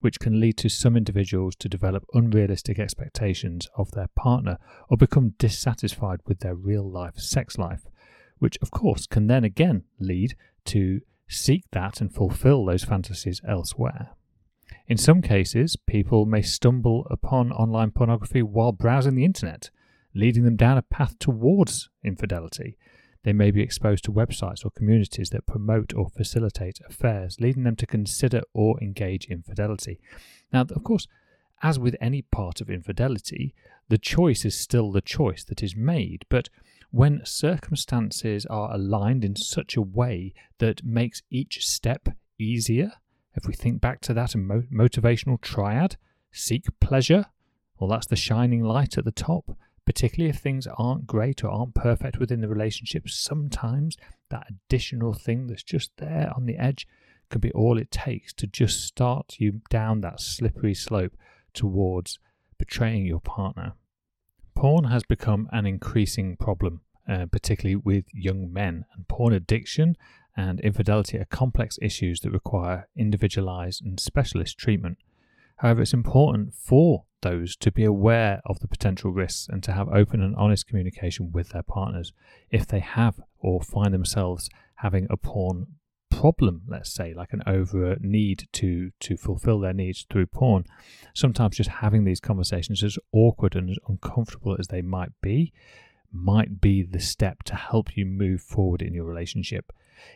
which 0.00 0.18
can 0.18 0.40
lead 0.40 0.56
to 0.56 0.68
some 0.68 0.96
individuals 0.96 1.54
to 1.56 1.68
develop 1.68 2.04
unrealistic 2.14 2.78
expectations 2.78 3.68
of 3.76 3.90
their 3.92 4.08
partner 4.16 4.58
or 4.88 4.96
become 4.96 5.34
dissatisfied 5.38 6.20
with 6.26 6.40
their 6.40 6.54
real 6.54 6.88
life 6.90 7.18
sex 7.18 7.58
life, 7.58 7.82
which 8.38 8.58
of 8.62 8.70
course 8.70 9.06
can 9.06 9.26
then 9.26 9.44
again 9.44 9.84
lead 9.98 10.34
to 10.64 11.00
seek 11.28 11.64
that 11.72 12.00
and 12.00 12.12
fulfill 12.12 12.64
those 12.64 12.84
fantasies 12.84 13.40
elsewhere. 13.46 14.10
In 14.86 14.96
some 14.96 15.22
cases, 15.22 15.76
people 15.86 16.26
may 16.26 16.42
stumble 16.42 17.06
upon 17.10 17.52
online 17.52 17.90
pornography 17.90 18.42
while 18.42 18.72
browsing 18.72 19.14
the 19.14 19.24
internet, 19.24 19.70
leading 20.14 20.44
them 20.44 20.56
down 20.56 20.78
a 20.78 20.82
path 20.82 21.18
towards 21.18 21.88
infidelity, 22.02 22.76
they 23.22 23.32
may 23.32 23.50
be 23.50 23.62
exposed 23.62 24.04
to 24.04 24.12
websites 24.12 24.64
or 24.64 24.70
communities 24.70 25.30
that 25.30 25.46
promote 25.46 25.94
or 25.94 26.08
facilitate 26.08 26.80
affairs, 26.88 27.40
leading 27.40 27.64
them 27.64 27.76
to 27.76 27.86
consider 27.86 28.42
or 28.54 28.80
engage 28.80 29.26
in 29.26 29.42
fidelity. 29.42 30.00
Now, 30.52 30.62
of 30.62 30.82
course, 30.82 31.06
as 31.62 31.78
with 31.78 31.96
any 32.00 32.22
part 32.22 32.60
of 32.60 32.70
infidelity, 32.70 33.54
the 33.88 33.98
choice 33.98 34.44
is 34.44 34.56
still 34.56 34.90
the 34.90 35.02
choice 35.02 35.44
that 35.44 35.62
is 35.62 35.76
made, 35.76 36.24
but 36.28 36.48
when 36.90 37.20
circumstances 37.24 38.46
are 38.46 38.72
aligned 38.72 39.24
in 39.24 39.36
such 39.36 39.76
a 39.76 39.82
way 39.82 40.32
that 40.58 40.84
makes 40.84 41.22
each 41.30 41.66
step 41.66 42.08
easier, 42.38 42.92
if 43.34 43.46
we 43.46 43.52
think 43.52 43.80
back 43.80 44.00
to 44.02 44.14
that 44.14 44.30
motivational 44.30 45.40
triad, 45.40 45.96
seek 46.32 46.64
pleasure, 46.80 47.26
well, 47.78 47.90
that's 47.90 48.06
the 48.06 48.16
shining 48.16 48.62
light 48.62 48.98
at 48.98 49.04
the 49.04 49.12
top 49.12 49.56
particularly 49.90 50.30
if 50.30 50.36
things 50.36 50.68
aren't 50.78 51.04
great 51.04 51.42
or 51.42 51.50
aren't 51.50 51.74
perfect 51.74 52.20
within 52.20 52.40
the 52.40 52.48
relationship, 52.48 53.08
sometimes 53.08 53.96
that 54.28 54.46
additional 54.48 55.12
thing 55.12 55.48
that's 55.48 55.64
just 55.64 55.90
there 55.96 56.32
on 56.36 56.46
the 56.46 56.56
edge 56.56 56.86
can 57.28 57.40
be 57.40 57.50
all 57.50 57.76
it 57.76 57.90
takes 57.90 58.32
to 58.32 58.46
just 58.46 58.84
start 58.84 59.34
you 59.38 59.60
down 59.68 60.00
that 60.00 60.20
slippery 60.20 60.74
slope 60.74 61.16
towards 61.54 62.20
betraying 62.56 63.04
your 63.04 63.18
partner. 63.18 63.72
Porn 64.54 64.84
has 64.84 65.02
become 65.02 65.48
an 65.50 65.66
increasing 65.66 66.36
problem, 66.36 66.82
uh, 67.08 67.26
particularly 67.26 67.74
with 67.74 68.04
young 68.12 68.52
men, 68.52 68.84
and 68.94 69.08
porn 69.08 69.32
addiction 69.32 69.96
and 70.36 70.60
infidelity 70.60 71.18
are 71.18 71.24
complex 71.24 71.80
issues 71.82 72.20
that 72.20 72.30
require 72.30 72.86
individualized 72.96 73.84
and 73.84 73.98
specialist 73.98 74.56
treatment. 74.56 74.98
However, 75.60 75.82
it's 75.82 75.92
important 75.92 76.54
for 76.54 77.04
those 77.20 77.54
to 77.56 77.70
be 77.70 77.84
aware 77.84 78.40
of 78.46 78.60
the 78.60 78.68
potential 78.68 79.12
risks 79.12 79.46
and 79.46 79.62
to 79.62 79.72
have 79.72 79.90
open 79.90 80.22
and 80.22 80.34
honest 80.36 80.66
communication 80.66 81.32
with 81.32 81.50
their 81.50 81.62
partners. 81.62 82.14
If 82.50 82.66
they 82.66 82.80
have 82.80 83.20
or 83.38 83.60
find 83.60 83.92
themselves 83.92 84.48
having 84.76 85.06
a 85.10 85.18
porn 85.18 85.66
problem 86.10 86.62
let's 86.66 86.92
say 86.92 87.14
like 87.14 87.32
an 87.32 87.42
over 87.46 87.96
need 88.00 88.48
to 88.52 88.90
to 89.00 89.16
fulfill 89.16 89.60
their 89.60 89.72
needs 89.72 90.04
through 90.10 90.26
porn 90.26 90.64
sometimes 91.14 91.56
just 91.56 91.70
having 91.70 92.04
these 92.04 92.20
conversations 92.20 92.82
as 92.82 92.98
awkward 93.12 93.54
and 93.54 93.70
as 93.70 93.78
uncomfortable 93.88 94.56
as 94.58 94.66
they 94.66 94.82
might 94.82 95.12
be 95.22 95.52
might 96.12 96.60
be 96.60 96.82
the 96.82 97.00
step 97.00 97.42
to 97.44 97.54
help 97.54 97.96
you 97.96 98.04
move 98.04 98.40
forward 98.40 98.82
in 98.82 98.94
your 98.94 99.04
relationship 99.04 99.72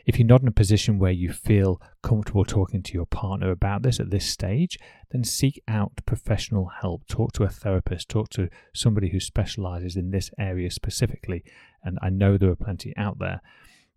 if 0.07 0.19
you're 0.19 0.27
not 0.27 0.43
in 0.43 0.49
a 0.49 0.53
position 0.53 0.99
where 0.99 1.13
you 1.13 1.33
feel 1.33 1.81
comfortable 2.03 2.45
talking 2.45 2.83
to 2.83 2.93
your 2.95 3.07
partner 3.07 3.51
about 3.51 3.83
this 3.83 4.01
at 4.01 4.11
this 4.11 4.27
stage, 4.27 4.79
then 5.11 5.25
seek 5.25 5.63
out 5.69 5.93
professional 6.07 6.67
help. 6.81 7.07
Talk 7.07 7.33
to 7.33 7.45
a 7.45 7.49
therapist, 7.49 8.09
talk 8.09 8.29
to 8.31 8.49
somebody 8.73 9.11
who 9.11 9.21
specializes 9.21 9.97
in 9.97 10.11
this 10.11 10.31
area 10.39 10.71
specifically. 10.71 11.45
And 11.83 11.99
I 12.03 12.11
know 12.11 12.37
there 12.37 12.51
are 12.51 12.57
plenty 12.57 12.95
out 12.97 13.19
there 13.19 13.41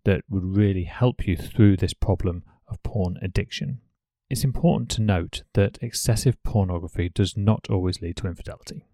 that 0.04 0.22
would 0.28 0.56
really 0.56 0.84
help 0.84 1.26
you 1.26 1.36
through 1.36 1.76
this 1.76 1.94
problem 1.94 2.44
of 2.68 2.82
porn 2.82 3.18
addiction. 3.22 3.80
It's 4.30 4.44
important 4.44 4.90
to 4.90 5.02
note 5.02 5.42
that 5.54 5.78
excessive 5.80 6.42
pornography 6.42 7.08
does 7.08 7.36
not 7.36 7.68
always 7.70 8.02
lead 8.02 8.16
to 8.18 8.26
infidelity, 8.26 8.84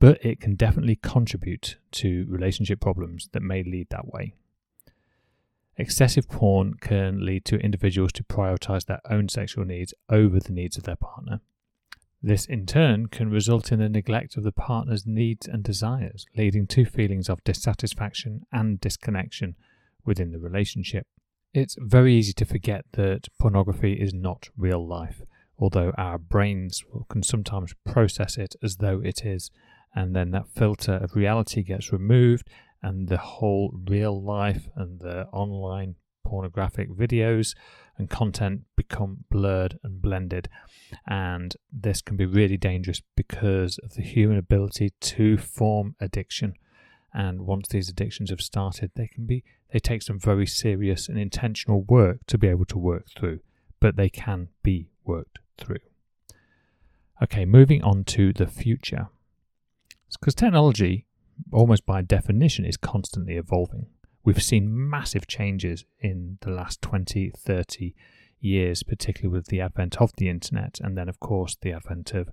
but 0.00 0.24
it 0.24 0.40
can 0.40 0.54
definitely 0.54 0.96
contribute 0.96 1.76
to 1.92 2.26
relationship 2.28 2.80
problems 2.80 3.28
that 3.32 3.42
may 3.42 3.62
lead 3.62 3.88
that 3.90 4.06
way. 4.06 4.34
Excessive 5.76 6.28
porn 6.28 6.74
can 6.74 7.24
lead 7.24 7.44
to 7.44 7.58
individuals 7.58 8.12
to 8.12 8.24
prioritize 8.24 8.86
their 8.86 9.00
own 9.08 9.28
sexual 9.28 9.64
needs 9.64 9.94
over 10.08 10.40
the 10.40 10.52
needs 10.52 10.76
of 10.76 10.82
their 10.84 10.96
partner. 10.96 11.40
This, 12.20 12.46
in 12.46 12.66
turn, 12.66 13.06
can 13.06 13.30
result 13.30 13.70
in 13.70 13.80
a 13.80 13.88
neglect 13.88 14.36
of 14.36 14.42
the 14.42 14.50
partner's 14.50 15.06
needs 15.06 15.46
and 15.46 15.62
desires, 15.62 16.26
leading 16.36 16.66
to 16.68 16.84
feelings 16.84 17.28
of 17.28 17.44
dissatisfaction 17.44 18.44
and 18.50 18.80
disconnection 18.80 19.54
within 20.04 20.32
the 20.32 20.40
relationship. 20.40 21.06
It's 21.54 21.76
very 21.78 22.14
easy 22.14 22.32
to 22.34 22.44
forget 22.44 22.84
that 22.92 23.28
pornography 23.38 23.92
is 23.92 24.12
not 24.12 24.48
real 24.56 24.84
life, 24.84 25.22
although 25.58 25.92
our 25.96 26.18
brains 26.18 26.84
can 27.08 27.22
sometimes 27.22 27.72
process 27.84 28.36
it 28.36 28.56
as 28.64 28.78
though 28.78 29.00
it 29.00 29.24
is, 29.24 29.52
and 29.94 30.14
then 30.14 30.30
that 30.32 30.48
filter 30.48 30.94
of 30.94 31.16
reality 31.16 31.62
gets 31.62 31.92
removed 31.92 32.48
and 32.82 33.08
the 33.08 33.16
whole 33.16 33.72
real 33.88 34.22
life 34.22 34.68
and 34.76 35.00
the 35.00 35.26
online 35.32 35.96
pornographic 36.24 36.90
videos 36.90 37.54
and 37.96 38.10
content 38.10 38.62
become 38.76 39.24
blurred 39.30 39.78
and 39.82 40.00
blended. 40.00 40.48
And 41.06 41.54
this 41.72 42.00
can 42.00 42.16
be 42.16 42.26
really 42.26 42.56
dangerous 42.56 43.02
because 43.16 43.78
of 43.78 43.94
the 43.94 44.02
human 44.02 44.38
ability 44.38 44.90
to 45.00 45.38
form 45.38 45.96
addiction. 45.98 46.54
And 47.12 47.42
once 47.42 47.68
these 47.68 47.88
addictions 47.88 48.30
have 48.30 48.40
started, 48.40 48.92
they 48.94 49.08
can 49.08 49.26
be 49.26 49.42
they 49.72 49.78
take 49.78 50.02
some 50.02 50.18
very 50.18 50.46
serious 50.46 51.08
and 51.08 51.18
intentional 51.18 51.82
work 51.82 52.20
to 52.28 52.38
be 52.38 52.48
able 52.48 52.64
to 52.66 52.78
work 52.78 53.06
through, 53.16 53.40
but 53.80 53.96
they 53.96 54.08
can 54.08 54.48
be 54.62 54.90
worked 55.04 55.40
through. 55.58 55.80
Okay, 57.22 57.44
moving 57.44 57.82
on 57.82 58.04
to 58.04 58.32
the 58.32 58.46
future. 58.46 59.08
Because 60.16 60.34
technology 60.34 61.06
almost 61.52 61.86
by 61.86 62.02
definition, 62.02 62.64
is 62.64 62.76
constantly 62.76 63.36
evolving. 63.36 63.86
We've 64.24 64.42
seen 64.42 64.90
massive 64.90 65.26
changes 65.26 65.84
in 66.00 66.38
the 66.40 66.50
last 66.50 66.82
20, 66.82 67.30
30 67.36 67.94
years, 68.40 68.82
particularly 68.82 69.32
with 69.32 69.46
the 69.46 69.60
advent 69.60 70.00
of 70.00 70.12
the 70.16 70.28
internet, 70.28 70.78
and 70.80 70.96
then, 70.96 71.08
of 71.08 71.20
course, 71.20 71.56
the 71.60 71.72
advent 71.72 72.12
of 72.12 72.30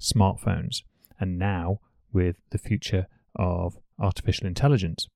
smartphones, 0.00 0.82
and 1.18 1.38
now 1.38 1.80
with 2.12 2.36
the 2.50 2.58
future 2.58 3.06
of 3.36 3.78
artificial 3.98 4.46
intelligence. 4.46 5.08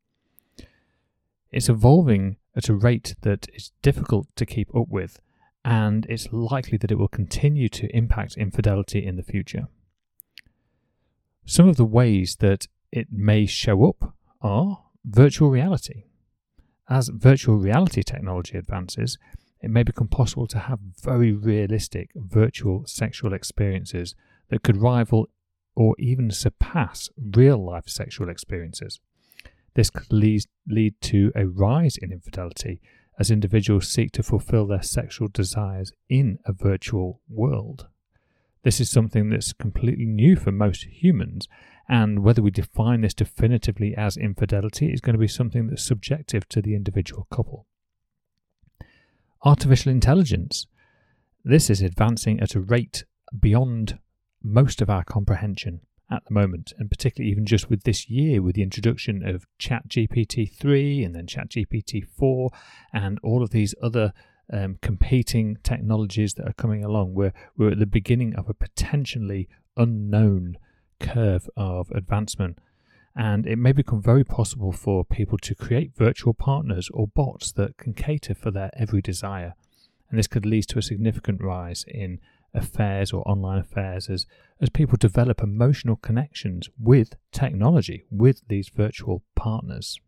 It's 1.51 1.69
evolving 1.69 2.37
at 2.55 2.69
a 2.69 2.75
rate 2.75 3.15
that 3.23 3.47
is 3.55 3.73
difficult 3.83 4.27
to 4.37 4.47
keep 4.47 4.75
up 4.75 4.89
with, 4.89 5.21
and 5.65 6.07
it's 6.07 6.33
likely 6.33 6.79
that 6.79 6.91
it 6.91 6.99
will 6.99 7.09
continue 7.09 7.69
to 7.71 7.95
impact 7.97 8.37
infidelity 8.37 9.05
in 9.07 9.17
the 9.17 9.23
future. 9.23 9.69
Some 11.49 11.69
of 11.69 11.77
the 11.77 11.85
ways 11.85 12.37
that 12.41 12.67
it 12.91 13.07
may 13.13 13.47
show 13.47 13.89
up 13.89 14.15
are 14.43 14.83
virtual 15.05 15.49
reality. 15.49 16.07
As 16.89 17.09
virtual 17.09 17.57
reality 17.57 18.03
technology 18.03 18.59
advances, 18.59 19.17
it 19.61 19.71
may 19.71 19.85
become 19.85 20.09
possible 20.09 20.49
to 20.49 20.59
have 20.59 20.81
very 21.01 21.31
realistic 21.31 22.11
virtual 22.17 22.85
sexual 22.87 23.33
experiences 23.33 24.17
that 24.49 24.65
could 24.65 24.77
rival 24.77 25.29
or 25.77 25.95
even 26.01 26.33
surpass 26.33 27.11
real 27.17 27.65
life 27.65 27.89
sexual 27.89 28.29
experiences. 28.29 28.99
This 29.75 29.89
could 29.91 30.13
lead, 30.13 30.43
to 31.03 31.31
a 31.37 31.47
rise 31.47 31.97
in 31.97 32.11
infidelity 32.11 32.81
as 33.21 33.31
individuals 33.31 33.89
seek 33.89 34.11
to 34.13 34.23
fulfill 34.25 34.67
their 34.67 34.83
sexual 34.83 35.29
desires 35.29 35.93
in 36.09 36.39
a 36.45 36.53
virtual 36.53 37.21
world. 37.29 37.87
This 38.67 38.81
is 38.81 38.91
something 38.91 39.31
that's 39.31 39.53
completely 39.53 40.07
new 40.07 40.35
for 40.35 40.51
most 40.51 40.87
humans, 40.91 41.47
and 41.89 42.25
whether 42.25 42.43
we 42.43 42.51
define 42.51 43.03
this 43.03 43.15
definitively 43.15 43.95
as 43.97 44.17
infidelity 44.17 44.89
is 44.93 45.01
going 45.01 45.15
to 45.15 45.21
be 45.21 45.29
something 45.29 45.69
that's 45.69 45.87
subjective 45.87 46.49
to 46.49 46.61
the 46.61 46.75
individual 46.75 47.29
couple. 47.31 47.69
Artificial 49.45 49.93
intelligence. 49.93 50.67
This 51.45 51.71
is 51.71 51.81
advancing 51.81 52.41
at 52.41 52.57
a 52.57 52.61
rate 52.61 53.05
beyond 53.39 54.01
most 54.43 54.83
of 54.83 54.91
our 54.91 55.05
comprehension 55.05 55.83
at 56.11 56.25
the 56.25 56.35
moment, 56.35 56.73
and 56.77 56.91
particularly 56.91 57.31
even 57.31 57.47
just 57.47 57.71
with 57.71 57.85
this 57.85 58.11
year, 58.11 58.43
with 58.43 58.57
the 58.57 58.65
introduction 58.65 59.25
of 59.25 59.47
ChatGPT 59.61 60.53
3 60.53 61.05
and 61.05 61.15
then 61.15 61.27
ChatGPT 61.27 62.05
4 62.05 62.51
and 62.93 63.21
all 63.23 63.45
of 63.45 63.51
these 63.51 63.77
other 63.81 64.13
um, 64.53 64.79
competing 64.81 65.59
technologies 65.63 66.35
that 66.35 66.49
are 66.49 66.55
coming 66.55 66.85
along. 66.85 67.15
We're, 67.15 67.33
we're 67.57 67.73
at 67.73 67.79
the 67.79 67.87
beginning 67.87 68.35
of 68.35 68.49
a 68.49 68.55
potentially 68.55 69.49
unknown 69.77 70.59
curve 71.01 71.49
of 71.57 71.91
advancement. 71.91 72.59
And 73.15 73.47
it 73.47 73.57
may 73.57 73.73
become 73.73 74.03
very 74.03 74.25
possible 74.25 74.73
for 74.73 75.05
people 75.05 75.39
to 75.39 75.55
create 75.55 75.97
virtual 75.97 76.35
partners 76.35 76.91
or 76.93 77.09
bots 77.09 77.51
that 77.53 77.79
can 77.79 77.95
cater 77.95 78.35
for 78.35 78.51
their 78.51 78.71
every 78.77 79.01
desire. 79.01 79.55
And 80.11 80.19
this 80.19 80.27
could 80.27 80.45
lead 80.45 80.65
to 80.69 80.79
a 80.79 80.83
significant 80.83 81.43
rise 81.43 81.85
in 81.89 82.21
affairs 82.53 83.13
or 83.13 83.27
online 83.27 83.59
affairs 83.59 84.11
as, 84.11 84.27
as 84.61 84.69
people 84.69 84.99
develop 84.99 85.43
emotional 85.43 85.97
connections 85.97 86.69
with 86.79 87.15
technology, 87.33 88.05
with 88.11 88.43
these 88.49 88.69
virtual 88.69 89.23
partners. 89.35 89.99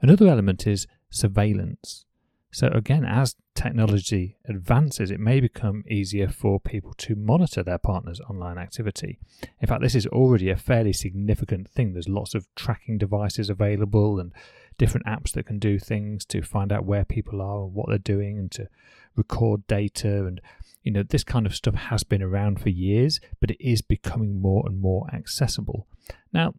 Another 0.00 0.26
element 0.26 0.66
is 0.66 0.86
surveillance. 1.10 2.05
So, 2.56 2.68
again, 2.68 3.04
as 3.04 3.36
technology 3.54 4.38
advances, 4.48 5.10
it 5.10 5.20
may 5.20 5.40
become 5.40 5.84
easier 5.86 6.26
for 6.26 6.58
people 6.58 6.94
to 6.96 7.14
monitor 7.14 7.62
their 7.62 7.76
partner's 7.76 8.18
online 8.30 8.56
activity. 8.56 9.18
In 9.60 9.68
fact, 9.68 9.82
this 9.82 9.94
is 9.94 10.06
already 10.06 10.48
a 10.48 10.56
fairly 10.56 10.94
significant 10.94 11.68
thing. 11.68 11.92
There's 11.92 12.08
lots 12.08 12.34
of 12.34 12.46
tracking 12.54 12.96
devices 12.96 13.50
available 13.50 14.18
and 14.18 14.32
different 14.78 15.04
apps 15.04 15.32
that 15.32 15.44
can 15.44 15.58
do 15.58 15.78
things 15.78 16.24
to 16.24 16.40
find 16.40 16.72
out 16.72 16.86
where 16.86 17.04
people 17.04 17.42
are 17.42 17.64
and 17.64 17.74
what 17.74 17.90
they're 17.90 17.98
doing 17.98 18.38
and 18.38 18.50
to 18.52 18.68
record 19.16 19.66
data. 19.66 20.24
And, 20.24 20.40
you 20.82 20.92
know, 20.92 21.02
this 21.02 21.24
kind 21.24 21.44
of 21.44 21.54
stuff 21.54 21.74
has 21.74 22.04
been 22.04 22.22
around 22.22 22.62
for 22.62 22.70
years, 22.70 23.20
but 23.38 23.50
it 23.50 23.60
is 23.60 23.82
becoming 23.82 24.40
more 24.40 24.62
and 24.64 24.80
more 24.80 25.06
accessible. 25.12 25.86
Now, 26.32 26.54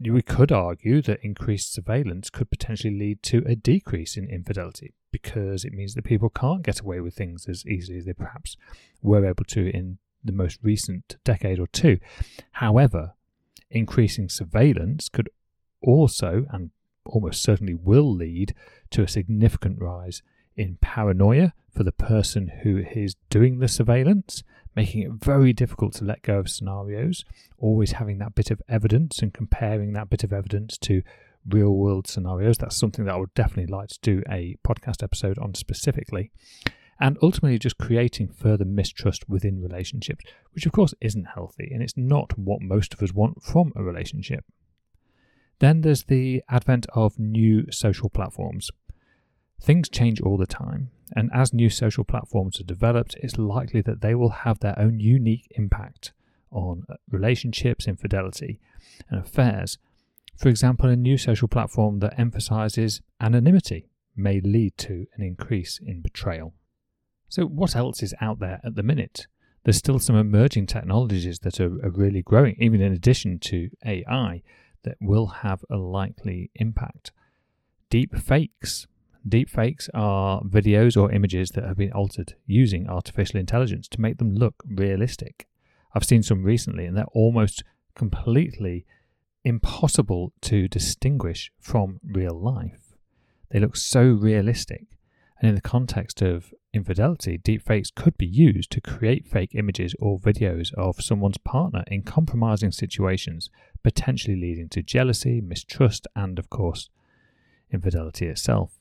we 0.00 0.22
could 0.22 0.52
argue 0.52 1.02
that 1.02 1.22
increased 1.22 1.74
surveillance 1.74 2.30
could 2.30 2.48
potentially 2.50 2.98
lead 2.98 3.22
to 3.24 3.44
a 3.46 3.54
decrease 3.54 4.16
in 4.16 4.30
infidelity 4.30 4.94
because 5.14 5.64
it 5.64 5.72
means 5.72 5.94
that 5.94 6.02
people 6.02 6.28
can't 6.28 6.64
get 6.64 6.80
away 6.80 7.00
with 7.00 7.14
things 7.14 7.46
as 7.48 7.64
easily 7.66 7.98
as 7.98 8.04
they 8.04 8.12
perhaps 8.12 8.56
were 9.00 9.24
able 9.24 9.44
to 9.44 9.68
in 9.68 9.96
the 10.24 10.32
most 10.32 10.58
recent 10.60 11.18
decade 11.22 11.60
or 11.60 11.68
two. 11.68 12.00
However, 12.50 13.14
increasing 13.70 14.28
surveillance 14.28 15.08
could 15.08 15.28
also 15.80 16.46
and 16.50 16.72
almost 17.04 17.44
certainly 17.44 17.74
will 17.74 18.12
lead 18.12 18.56
to 18.90 19.02
a 19.04 19.08
significant 19.08 19.80
rise 19.80 20.20
in 20.56 20.78
paranoia 20.80 21.52
for 21.70 21.84
the 21.84 21.92
person 21.92 22.48
who 22.64 22.78
is 22.78 23.14
doing 23.30 23.60
the 23.60 23.68
surveillance 23.68 24.42
making 24.74 25.02
it 25.02 25.12
very 25.12 25.52
difficult 25.52 25.94
to 25.94 26.04
let 26.04 26.22
go 26.22 26.40
of 26.40 26.50
scenarios, 26.50 27.24
always 27.58 27.92
having 27.92 28.18
that 28.18 28.34
bit 28.34 28.50
of 28.50 28.60
evidence 28.68 29.22
and 29.22 29.32
comparing 29.32 29.92
that 29.92 30.10
bit 30.10 30.24
of 30.24 30.32
evidence 30.32 30.76
to 30.78 31.02
real 31.48 31.70
world 31.70 32.06
scenarios. 32.06 32.58
That's 32.58 32.76
something 32.76 33.04
that 33.04 33.14
I 33.14 33.18
would 33.18 33.34
definitely 33.34 33.74
like 33.74 33.88
to 33.88 33.98
do 34.02 34.22
a 34.28 34.56
podcast 34.66 35.02
episode 35.02 35.38
on 35.38 35.54
specifically. 35.54 36.30
And 37.00 37.18
ultimately, 37.22 37.58
just 37.58 37.78
creating 37.78 38.28
further 38.28 38.64
mistrust 38.64 39.28
within 39.28 39.60
relationships, 39.60 40.24
which 40.52 40.64
of 40.64 40.72
course 40.72 40.94
isn't 41.00 41.26
healthy 41.34 41.70
and 41.72 41.82
it's 41.82 41.96
not 41.96 42.38
what 42.38 42.62
most 42.62 42.94
of 42.94 43.02
us 43.02 43.12
want 43.12 43.42
from 43.42 43.72
a 43.74 43.82
relationship. 43.82 44.44
Then 45.58 45.80
there's 45.80 46.04
the 46.04 46.42
advent 46.48 46.86
of 46.94 47.18
new 47.18 47.70
social 47.70 48.08
platforms. 48.08 48.70
Things 49.60 49.88
change 49.88 50.20
all 50.20 50.36
the 50.36 50.46
time, 50.46 50.90
and 51.14 51.30
as 51.32 51.52
new 51.52 51.70
social 51.70 52.04
platforms 52.04 52.60
are 52.60 52.64
developed, 52.64 53.16
it's 53.22 53.38
likely 53.38 53.80
that 53.82 54.00
they 54.00 54.14
will 54.14 54.30
have 54.30 54.60
their 54.60 54.78
own 54.78 55.00
unique 55.00 55.46
impact 55.52 56.12
on 56.50 56.84
relationships, 57.10 57.88
infidelity, 57.88 58.60
and 59.08 59.20
affairs. 59.20 59.78
For 60.36 60.48
example, 60.48 60.88
a 60.88 60.96
new 60.96 61.16
social 61.16 61.48
platform 61.48 62.00
that 62.00 62.18
emphasizes 62.18 63.00
anonymity 63.20 63.88
may 64.16 64.40
lead 64.40 64.76
to 64.78 65.06
an 65.16 65.22
increase 65.22 65.80
in 65.84 66.00
betrayal. 66.00 66.54
So, 67.28 67.46
what 67.46 67.74
else 67.74 68.02
is 68.02 68.14
out 68.20 68.40
there 68.40 68.60
at 68.64 68.74
the 68.74 68.82
minute? 68.82 69.26
There's 69.64 69.78
still 69.78 69.98
some 69.98 70.16
emerging 70.16 70.66
technologies 70.66 71.38
that 71.40 71.58
are, 71.60 71.84
are 71.84 71.90
really 71.90 72.22
growing, 72.22 72.56
even 72.58 72.80
in 72.80 72.92
addition 72.92 73.38
to 73.40 73.70
AI, 73.84 74.42
that 74.82 74.96
will 75.00 75.26
have 75.26 75.64
a 75.70 75.76
likely 75.76 76.50
impact. 76.54 77.12
Deep 77.88 78.14
fakes 78.14 78.86
Deep 79.26 79.48
fakes 79.48 79.88
are 79.94 80.42
videos 80.42 81.00
or 81.00 81.10
images 81.10 81.50
that 81.50 81.64
have 81.64 81.78
been 81.78 81.92
altered 81.92 82.34
using 82.46 82.86
artificial 82.86 83.40
intelligence 83.40 83.88
to 83.88 84.00
make 84.00 84.18
them 84.18 84.34
look 84.34 84.62
realistic. 84.66 85.48
I've 85.94 86.04
seen 86.04 86.22
some 86.22 86.42
recently 86.42 86.84
and 86.84 86.94
they're 86.94 87.06
almost 87.14 87.64
completely 87.94 88.84
impossible 89.44 90.32
to 90.42 90.68
distinguish 90.68 91.52
from 91.58 92.00
real 92.04 92.38
life. 92.38 92.94
They 93.50 93.60
look 93.60 93.76
so 93.76 94.04
realistic. 94.04 94.86
And 95.40 95.48
in 95.48 95.54
the 95.54 95.60
context 95.60 96.22
of 96.22 96.54
infidelity, 96.72 97.38
deepfakes 97.38 97.94
could 97.94 98.16
be 98.16 98.26
used 98.26 98.70
to 98.72 98.80
create 98.80 99.26
fake 99.26 99.54
images 99.54 99.94
or 99.98 100.18
videos 100.18 100.72
of 100.74 101.02
someone's 101.02 101.38
partner 101.38 101.84
in 101.88 102.02
compromising 102.02 102.72
situations, 102.72 103.50
potentially 103.82 104.36
leading 104.36 104.68
to 104.70 104.82
jealousy, 104.82 105.40
mistrust, 105.40 106.06
and, 106.16 106.38
of 106.38 106.48
course, 106.48 106.88
infidelity 107.70 108.26
itself 108.26 108.78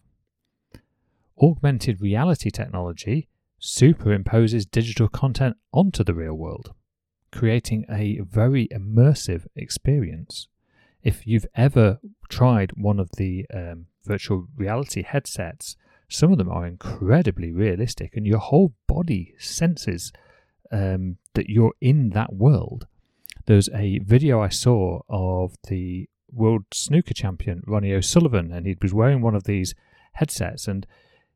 augmented 1.42 2.02
reality 2.02 2.50
technology 2.50 3.28
superimposes 3.62 4.70
digital 4.70 5.08
content 5.08 5.56
onto 5.72 6.04
the 6.04 6.14
real 6.14 6.34
world, 6.34 6.74
creating 7.32 7.86
a 7.90 8.20
very 8.22 8.68
immersive 8.70 9.46
experience. 9.56 10.48
If 11.04 11.28
you've 11.28 11.46
ever 11.54 12.00
tried 12.30 12.72
one 12.78 13.00
of 13.00 13.12
the 13.18 13.46
um, 13.54 13.88
virtual 14.06 14.48
reality 14.56 15.04
headsets, 15.04 15.76
some 16.08 16.32
of 16.32 16.38
them 16.38 16.50
are 16.50 16.66
incredibly 16.66 17.52
realistic, 17.52 18.16
and 18.16 18.26
your 18.26 18.40
whole 18.40 18.74
body 18.88 19.36
senses 19.38 20.14
um, 20.72 21.18
that 21.34 21.50
you're 21.50 21.74
in 21.82 22.12
that 22.12 22.34
world. 22.34 22.88
There's 23.46 23.70
a 23.74 24.00
video 24.00 24.42
I 24.42 24.50
saw 24.50 25.02
of 25.10 25.56
the 25.68 26.08
world 26.32 26.64
snooker 26.72 27.14
champion 27.14 27.64
Ronnie 27.68 27.94
O'Sullivan, 27.94 28.52
and 28.54 28.66
he 28.66 28.78
was 28.82 28.94
wearing 28.94 29.22
one 29.22 29.36
of 29.36 29.44
these 29.44 29.76
headsets, 30.14 30.68
and 30.68 30.88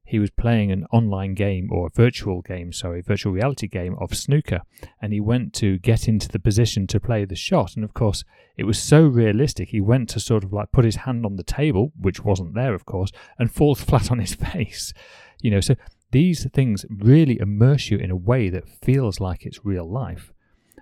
he 0.08 0.20
was 0.20 0.30
playing 0.30 0.72
an 0.72 0.86
online 0.93 1.34
game 1.34 1.70
or 1.70 1.88
a 1.88 1.89
virtual 1.93 2.41
game, 2.41 2.72
sorry, 2.72 3.02
virtual 3.02 3.34
reality 3.34 3.67
game 3.67 3.98
of 4.00 4.15
snooker, 4.15 4.62
and 5.02 5.12
he 5.12 5.20
went 5.20 5.54
to 5.56 5.78
get 5.80 6.08
into 6.08 6.30
the 6.30 6.39
position 6.39 6.88
to 6.88 7.00
play 7.02 7.26
the 7.26 7.36
shot. 7.36 7.76
And 7.76 7.84
of 7.84 7.93
course, 7.93 8.24
it 8.56 8.63
was 8.63 8.82
so 8.82 9.06
realistic. 9.06 9.70
He 9.70 9.82
went 9.82 10.08
to 10.10 10.22
sort 10.22 10.46
of 10.46 10.54
like 10.54 10.72
put 10.72 10.86
his 10.86 10.96
hand 10.96 11.26
on 11.26 11.36
the 11.36 11.43
table, 11.43 11.91
which 12.00 12.24
wasn't 12.24 12.56
there, 12.56 12.74
of 12.74 12.86
course, 12.86 13.12
and 13.38 13.52
falls 13.52 13.82
flat 13.84 14.10
on 14.10 14.20
his 14.20 14.34
face. 14.34 14.93
You 15.41 15.52
know, 15.52 15.60
so 15.60 15.76
these 16.12 16.50
things 16.52 16.86
really 16.89 17.38
immerse 17.38 17.91
you 17.91 17.98
in 17.98 18.10
a 18.10 18.15
way 18.15 18.50
that 18.50 18.70
feels 18.70 19.20
like 19.20 19.46
it's 19.46 19.65
real 19.65 19.89
life. 19.89 20.32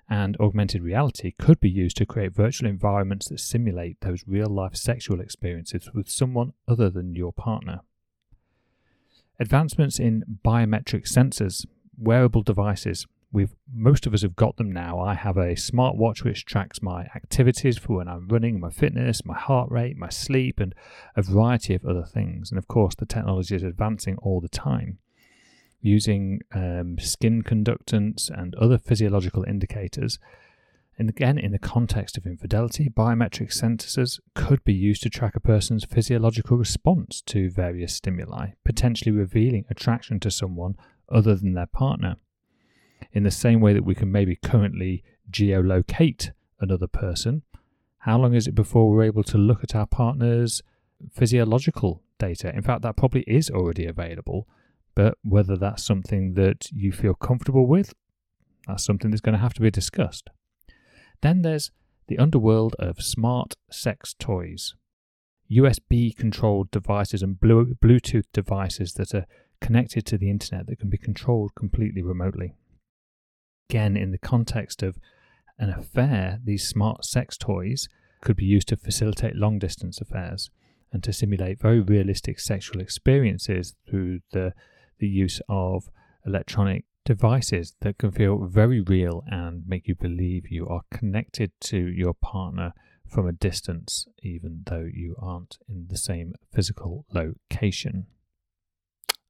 And 0.07 0.37
augmented 0.39 0.83
reality 0.83 1.31
could 1.31 1.59
be 1.59 1.69
used 1.69 1.97
to 1.97 2.05
create 2.05 2.35
virtual 2.35 2.69
environments 2.69 3.29
that 3.29 3.39
simulate 3.39 4.01
those 4.01 4.23
real 4.27 4.49
life 4.49 4.75
sexual 4.75 5.19
experiences 5.19 5.89
with 5.95 6.09
someone 6.09 6.53
other 6.67 6.91
than 6.91 7.15
your 7.15 7.33
partner. 7.33 7.81
Advancements 9.39 9.99
in 9.99 10.23
biometric 10.43 11.11
sensors, 11.11 11.65
wearable 11.97 12.41
devices. 12.41 13.05
We've 13.31 13.53
most 13.73 14.05
of 14.07 14.13
us 14.13 14.21
have 14.21 14.37
got 14.37 14.55
them 14.55 14.71
now. 14.71 14.99
I 14.99 15.13
have 15.13 15.35
a 15.35 15.55
smartwatch 15.55 16.23
which 16.23 16.45
tracks 16.45 16.81
my 16.81 17.03
activities 17.15 17.77
for 17.77 17.97
when 17.97 18.07
I'm 18.07 18.29
running, 18.29 18.61
my 18.61 18.69
fitness, 18.69 19.25
my 19.25 19.37
heart 19.37 19.69
rate, 19.69 19.97
my 19.97 20.07
sleep, 20.07 20.59
and 20.59 20.73
a 21.17 21.21
variety 21.21 21.75
of 21.75 21.85
other 21.85 22.05
things. 22.05 22.49
And 22.49 22.57
of 22.57 22.69
course, 22.69 22.95
the 22.95 23.05
technology 23.05 23.55
is 23.55 23.63
advancing 23.63 24.17
all 24.19 24.39
the 24.39 24.47
time 24.47 24.99
using 25.81 26.41
um, 26.53 26.97
skin 26.97 27.43
conductance 27.43 28.29
and 28.29 28.55
other 28.55 28.77
physiological 28.77 29.43
indicators 29.43 30.17
and 30.97 31.09
again, 31.09 31.37
in 31.37 31.51
the 31.51 31.59
context 31.59 32.17
of 32.17 32.25
infidelity, 32.25 32.89
biometric 32.89 33.53
sensors 33.53 34.19
could 34.33 34.63
be 34.63 34.73
used 34.73 35.03
to 35.03 35.09
track 35.09 35.35
a 35.35 35.41
person's 35.41 35.83
physiological 35.83 36.57
response 36.57 37.21
to 37.23 37.49
various 37.49 37.93
stimuli, 37.93 38.51
potentially 38.63 39.11
revealing 39.11 39.65
attraction 39.69 40.19
to 40.21 40.31
someone 40.31 40.75
other 41.11 41.35
than 41.35 41.53
their 41.53 41.65
partner. 41.65 42.15
In 43.11 43.23
the 43.23 43.31
same 43.31 43.59
way 43.59 43.73
that 43.73 43.83
we 43.83 43.93
can 43.93 44.11
maybe 44.11 44.37
currently 44.37 45.03
geolocate 45.29 46.31
another 46.61 46.87
person, 46.87 47.41
how 47.99 48.17
long 48.17 48.33
is 48.33 48.47
it 48.47 48.55
before 48.55 48.89
we're 48.89 49.03
able 49.03 49.23
to 49.23 49.37
look 49.37 49.63
at 49.63 49.75
our 49.75 49.87
partner's 49.87 50.61
physiological 51.11 52.03
data? 52.19 52.55
In 52.55 52.61
fact, 52.61 52.83
that 52.83 52.95
probably 52.95 53.21
is 53.27 53.49
already 53.49 53.85
available, 53.85 54.47
but 54.95 55.17
whether 55.23 55.57
that's 55.57 55.83
something 55.83 56.35
that 56.35 56.71
you 56.71 56.93
feel 56.93 57.15
comfortable 57.15 57.67
with 57.67 57.93
That's 58.67 58.83
something 58.83 59.11
that's 59.11 59.21
going 59.21 59.33
to 59.33 59.41
have 59.41 59.53
to 59.55 59.61
be 59.61 59.71
discussed. 59.71 60.29
Then 61.25 61.41
there's 61.41 61.71
the 62.05 62.19
underworld 62.19 62.75
of 62.77 63.01
smart 63.01 63.55
sex 63.71 64.13
toys. 64.19 64.75
USB 65.51 66.15
controlled 66.15 66.69
devices 66.69 67.23
and 67.23 67.39
Bluetooth 67.39 68.25
devices 68.31 68.93
that 68.93 69.15
are 69.15 69.25
connected 69.59 70.05
to 70.05 70.19
the 70.19 70.29
internet 70.29 70.67
that 70.67 70.77
can 70.77 70.91
be 70.91 70.99
controlled 70.99 71.55
completely 71.55 72.03
remotely. 72.03 72.53
Again, 73.71 73.97
in 73.97 74.11
the 74.11 74.19
context 74.19 74.83
of 74.83 74.99
an 75.57 75.71
affair, 75.71 76.41
these 76.43 76.67
smart 76.67 77.03
sex 77.05 77.39
toys 77.39 77.89
could 78.21 78.35
be 78.35 78.45
used 78.45 78.67
to 78.67 78.77
facilitate 78.77 79.35
long 79.35 79.57
distance 79.57 79.99
affairs 79.99 80.51
and 80.93 81.03
to 81.03 81.11
simulate 81.11 81.59
very 81.59 81.79
realistic 81.79 82.39
sexual 82.39 82.79
experiences 82.79 83.73
through 83.89 84.19
the, 84.31 84.53
the 84.99 85.07
use 85.07 85.41
of 85.49 85.89
electronic 86.23 86.85
devices 87.05 87.75
that 87.81 87.97
can 87.97 88.11
feel 88.11 88.45
very 88.45 88.81
real 88.81 89.23
and 89.27 89.63
make 89.65 89.87
you 89.87 89.95
believe 89.95 90.49
you 90.49 90.67
are 90.67 90.81
connected 90.91 91.51
to 91.61 91.77
your 91.77 92.13
partner 92.13 92.73
from 93.07 93.27
a 93.27 93.31
distance, 93.31 94.07
even 94.23 94.63
though 94.65 94.87
you 94.91 95.15
aren't 95.21 95.57
in 95.69 95.85
the 95.89 95.97
same 95.97 96.33
physical 96.53 97.05
location. 97.13 98.07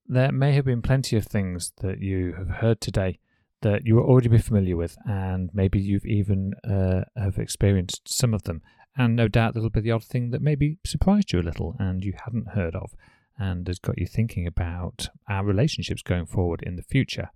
There 0.08 0.32
may 0.32 0.54
have 0.54 0.66
been 0.66 0.82
plenty 0.82 1.18
of 1.18 1.26
things 1.26 1.74
that 1.82 2.00
you 2.00 2.34
have 2.38 2.50
heard 2.62 2.80
today 2.80 3.20
that 3.62 3.86
you 3.86 3.96
will 3.96 4.04
already 4.04 4.30
be 4.30 4.38
familiar 4.38 4.78
with, 4.78 4.96
and 5.06 5.50
maybe 5.54 5.80
you've 5.80 6.06
even 6.06 6.54
uh, 6.64 7.02
have 7.18 7.38
experienced 7.38 8.08
some 8.08 8.34
of 8.34 8.44
them. 8.44 8.62
And 8.98 9.16
no 9.16 9.28
doubt 9.28 9.54
there'll 9.54 9.70
be 9.70 9.82
the 9.82 9.92
odd 9.92 10.04
thing 10.04 10.32
that 10.32 10.42
maybe 10.42 10.78
surprised 10.86 11.34
you 11.34 11.40
a 11.40 11.42
little 11.42 11.76
and 11.80 12.06
you 12.06 12.14
hadn't 12.24 12.50
heard 12.50 12.76
of, 12.76 12.94
and 13.38 13.68
has 13.68 13.80
got 13.80 13.98
you 13.98 14.06
thinking 14.06 14.48
about 14.48 15.10
our 15.28 15.44
relationships 15.44 16.02
going 16.02 16.28
forward 16.28 16.62
in 16.64 16.76
the 16.76 16.84
future. 16.84 17.32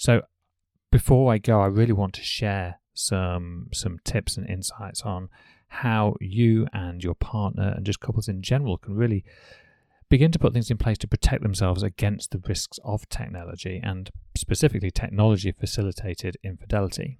So, 0.00 0.22
before 0.90 1.30
I 1.30 1.36
go, 1.36 1.60
I 1.60 1.66
really 1.66 1.92
want 1.92 2.14
to 2.14 2.22
share 2.22 2.80
some 2.94 3.68
some 3.74 3.98
tips 4.02 4.38
and 4.38 4.48
insights 4.48 5.02
on 5.02 5.28
how 5.68 6.16
you 6.22 6.66
and 6.72 7.04
your 7.04 7.14
partner 7.14 7.74
and 7.76 7.84
just 7.84 8.00
couples 8.00 8.26
in 8.26 8.40
general 8.40 8.78
can 8.78 8.94
really 8.94 9.26
begin 10.08 10.32
to 10.32 10.38
put 10.38 10.54
things 10.54 10.70
in 10.70 10.78
place 10.78 10.96
to 10.98 11.06
protect 11.06 11.42
themselves 11.42 11.82
against 11.82 12.30
the 12.30 12.42
risks 12.48 12.78
of 12.82 13.06
technology 13.10 13.78
and 13.84 14.10
specifically 14.34 14.90
technology 14.90 15.52
facilitated 15.52 16.38
infidelity. 16.42 17.18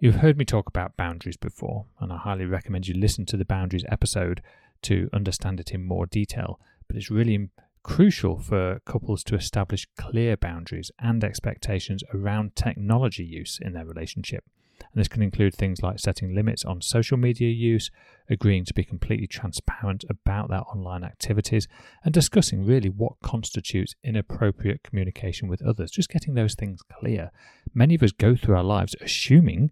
You've 0.00 0.16
heard 0.16 0.36
me 0.36 0.44
talk 0.44 0.66
about 0.66 0.96
boundaries 0.96 1.36
before, 1.36 1.86
and 2.00 2.12
I 2.12 2.16
highly 2.16 2.44
recommend 2.44 2.88
you 2.88 2.94
listen 2.94 3.24
to 3.26 3.36
the 3.36 3.44
boundaries 3.44 3.84
episode 3.88 4.42
to 4.82 5.08
understand 5.12 5.60
it 5.60 5.70
in 5.70 5.84
more 5.84 6.06
detail. 6.06 6.58
But 6.88 6.96
it's 6.96 7.08
really 7.08 7.50
crucial 7.84 8.38
for 8.38 8.80
couples 8.84 9.22
to 9.22 9.36
establish 9.36 9.86
clear 9.96 10.36
boundaries 10.36 10.90
and 10.98 11.22
expectations 11.22 12.02
around 12.12 12.56
technology 12.56 13.24
use 13.24 13.60
in 13.62 13.74
their 13.74 13.86
relationship. 13.86 14.42
And 14.80 15.00
this 15.00 15.08
can 15.08 15.22
include 15.22 15.54
things 15.54 15.82
like 15.82 15.98
setting 15.98 16.34
limits 16.34 16.64
on 16.64 16.80
social 16.80 17.16
media 17.16 17.50
use, 17.50 17.90
agreeing 18.28 18.64
to 18.64 18.74
be 18.74 18.84
completely 18.84 19.26
transparent 19.26 20.04
about 20.08 20.50
their 20.50 20.62
online 20.62 21.04
activities, 21.04 21.68
and 22.04 22.12
discussing 22.12 22.64
really 22.64 22.88
what 22.88 23.20
constitutes 23.22 23.94
inappropriate 24.02 24.82
communication 24.82 25.48
with 25.48 25.62
others. 25.62 25.90
Just 25.90 26.10
getting 26.10 26.34
those 26.34 26.54
things 26.54 26.80
clear. 26.82 27.30
Many 27.72 27.94
of 27.94 28.02
us 28.02 28.12
go 28.12 28.34
through 28.34 28.56
our 28.56 28.64
lives 28.64 28.96
assuming 29.00 29.70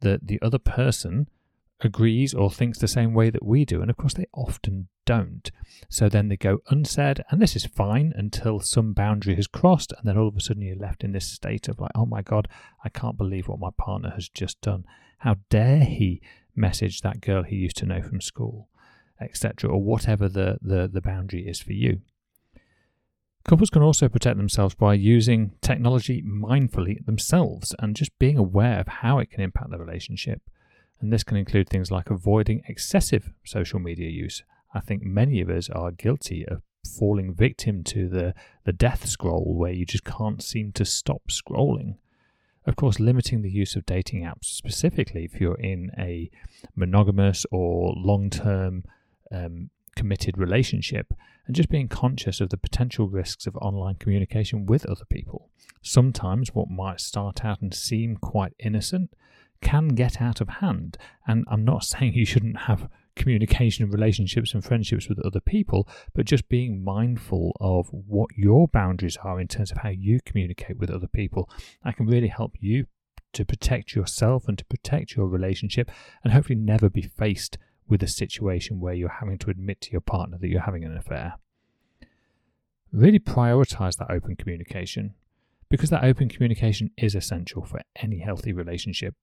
that 0.00 0.26
the 0.26 0.40
other 0.42 0.58
person 0.58 1.28
agrees 1.80 2.32
or 2.32 2.50
thinks 2.50 2.78
the 2.78 2.88
same 2.88 3.12
way 3.12 3.30
that 3.30 3.44
we 3.44 3.64
do. 3.64 3.80
And 3.80 3.90
of 3.90 3.96
course, 3.96 4.14
they 4.14 4.26
often 4.32 4.88
don't. 5.04 5.50
So 5.88 6.08
then 6.08 6.28
they 6.28 6.36
go 6.36 6.58
unsaid, 6.68 7.22
and 7.30 7.40
this 7.40 7.56
is 7.56 7.66
fine 7.66 8.12
until 8.16 8.60
some 8.60 8.92
boundary 8.92 9.36
has 9.36 9.46
crossed, 9.46 9.92
and 9.92 10.00
then 10.04 10.18
all 10.18 10.28
of 10.28 10.36
a 10.36 10.40
sudden 10.40 10.62
you're 10.62 10.76
left 10.76 11.04
in 11.04 11.12
this 11.12 11.26
state 11.26 11.68
of 11.68 11.78
like, 11.78 11.92
oh 11.94 12.06
my 12.06 12.22
God, 12.22 12.48
I 12.84 12.88
can't 12.88 13.16
believe 13.18 13.48
what 13.48 13.60
my 13.60 13.70
partner 13.76 14.10
has 14.10 14.28
just 14.28 14.60
done. 14.60 14.84
How 15.18 15.36
dare 15.50 15.84
he 15.84 16.20
message 16.54 17.02
that 17.02 17.20
girl 17.20 17.42
he 17.42 17.56
used 17.56 17.76
to 17.78 17.86
know 17.86 18.02
from 18.02 18.20
school, 18.20 18.68
etc., 19.20 19.70
or 19.70 19.82
whatever 19.82 20.28
the, 20.28 20.58
the, 20.60 20.88
the 20.92 21.00
boundary 21.00 21.46
is 21.46 21.60
for 21.60 21.72
you. 21.72 22.00
Couples 23.44 23.70
can 23.70 23.82
also 23.82 24.08
protect 24.08 24.38
themselves 24.38 24.74
by 24.74 24.94
using 24.94 25.52
technology 25.60 26.20
mindfully 26.20 27.04
themselves 27.06 27.76
and 27.78 27.94
just 27.94 28.18
being 28.18 28.36
aware 28.36 28.80
of 28.80 28.88
how 28.88 29.20
it 29.20 29.30
can 29.30 29.40
impact 29.40 29.70
the 29.70 29.78
relationship. 29.78 30.42
And 31.00 31.12
this 31.12 31.24
can 31.24 31.36
include 31.36 31.68
things 31.68 31.90
like 31.90 32.10
avoiding 32.10 32.62
excessive 32.68 33.30
social 33.44 33.78
media 33.78 34.08
use. 34.08 34.42
I 34.74 34.80
think 34.80 35.02
many 35.02 35.40
of 35.40 35.50
us 35.50 35.68
are 35.70 35.90
guilty 35.90 36.46
of 36.46 36.62
falling 36.86 37.34
victim 37.34 37.82
to 37.84 38.08
the, 38.08 38.34
the 38.64 38.72
death 38.72 39.06
scroll 39.06 39.54
where 39.54 39.72
you 39.72 39.84
just 39.84 40.04
can't 40.04 40.42
seem 40.42 40.72
to 40.72 40.84
stop 40.84 41.22
scrolling. 41.28 41.96
Of 42.66 42.76
course, 42.76 42.98
limiting 42.98 43.42
the 43.42 43.50
use 43.50 43.76
of 43.76 43.86
dating 43.86 44.22
apps, 44.22 44.44
specifically 44.44 45.24
if 45.24 45.40
you're 45.40 45.60
in 45.60 45.90
a 45.98 46.30
monogamous 46.74 47.46
or 47.52 47.94
long 47.96 48.28
term 48.28 48.84
um, 49.30 49.70
committed 49.94 50.36
relationship 50.36 51.12
and 51.46 51.54
just 51.54 51.68
being 51.68 51.88
conscious 51.88 52.40
of 52.40 52.50
the 52.50 52.56
potential 52.56 53.08
risks 53.08 53.46
of 53.46 53.56
online 53.56 53.94
communication 53.96 54.66
with 54.66 54.84
other 54.86 55.04
people. 55.04 55.48
Sometimes 55.80 56.54
what 56.54 56.68
might 56.68 57.00
start 57.00 57.44
out 57.44 57.60
and 57.60 57.72
seem 57.72 58.16
quite 58.16 58.52
innocent 58.58 59.10
can 59.60 59.88
get 59.88 60.20
out 60.20 60.40
of 60.40 60.48
hand. 60.48 60.96
And 61.26 61.44
I'm 61.48 61.64
not 61.64 61.84
saying 61.84 62.14
you 62.14 62.26
shouldn't 62.26 62.58
have 62.60 62.88
communication 63.16 63.84
and 63.84 63.92
relationships 63.92 64.52
and 64.52 64.62
friendships 64.64 65.08
with 65.08 65.18
other 65.24 65.40
people, 65.40 65.88
but 66.14 66.26
just 66.26 66.48
being 66.48 66.84
mindful 66.84 67.56
of 67.60 67.88
what 67.90 68.30
your 68.36 68.68
boundaries 68.68 69.16
are 69.24 69.40
in 69.40 69.48
terms 69.48 69.70
of 69.70 69.78
how 69.78 69.88
you 69.88 70.20
communicate 70.24 70.78
with 70.78 70.90
other 70.90 71.08
people. 71.08 71.50
That 71.84 71.96
can 71.96 72.06
really 72.06 72.28
help 72.28 72.52
you 72.60 72.86
to 73.32 73.44
protect 73.44 73.94
yourself 73.94 74.48
and 74.48 74.56
to 74.58 74.64
protect 74.64 75.16
your 75.16 75.26
relationship 75.26 75.90
and 76.22 76.32
hopefully 76.32 76.58
never 76.58 76.88
be 76.88 77.02
faced 77.02 77.58
with 77.88 78.02
a 78.02 78.08
situation 78.08 78.80
where 78.80 78.94
you're 78.94 79.08
having 79.08 79.38
to 79.38 79.50
admit 79.50 79.80
to 79.80 79.92
your 79.92 80.00
partner 80.00 80.38
that 80.38 80.48
you're 80.48 80.60
having 80.60 80.84
an 80.84 80.96
affair. 80.96 81.34
Really 82.92 83.18
prioritize 83.18 83.96
that 83.98 84.10
open 84.10 84.36
communication 84.36 85.14
because 85.68 85.90
that 85.90 86.04
open 86.04 86.28
communication 86.28 86.90
is 86.96 87.14
essential 87.14 87.64
for 87.64 87.80
any 87.96 88.20
healthy 88.20 88.52
relationship, 88.52 89.14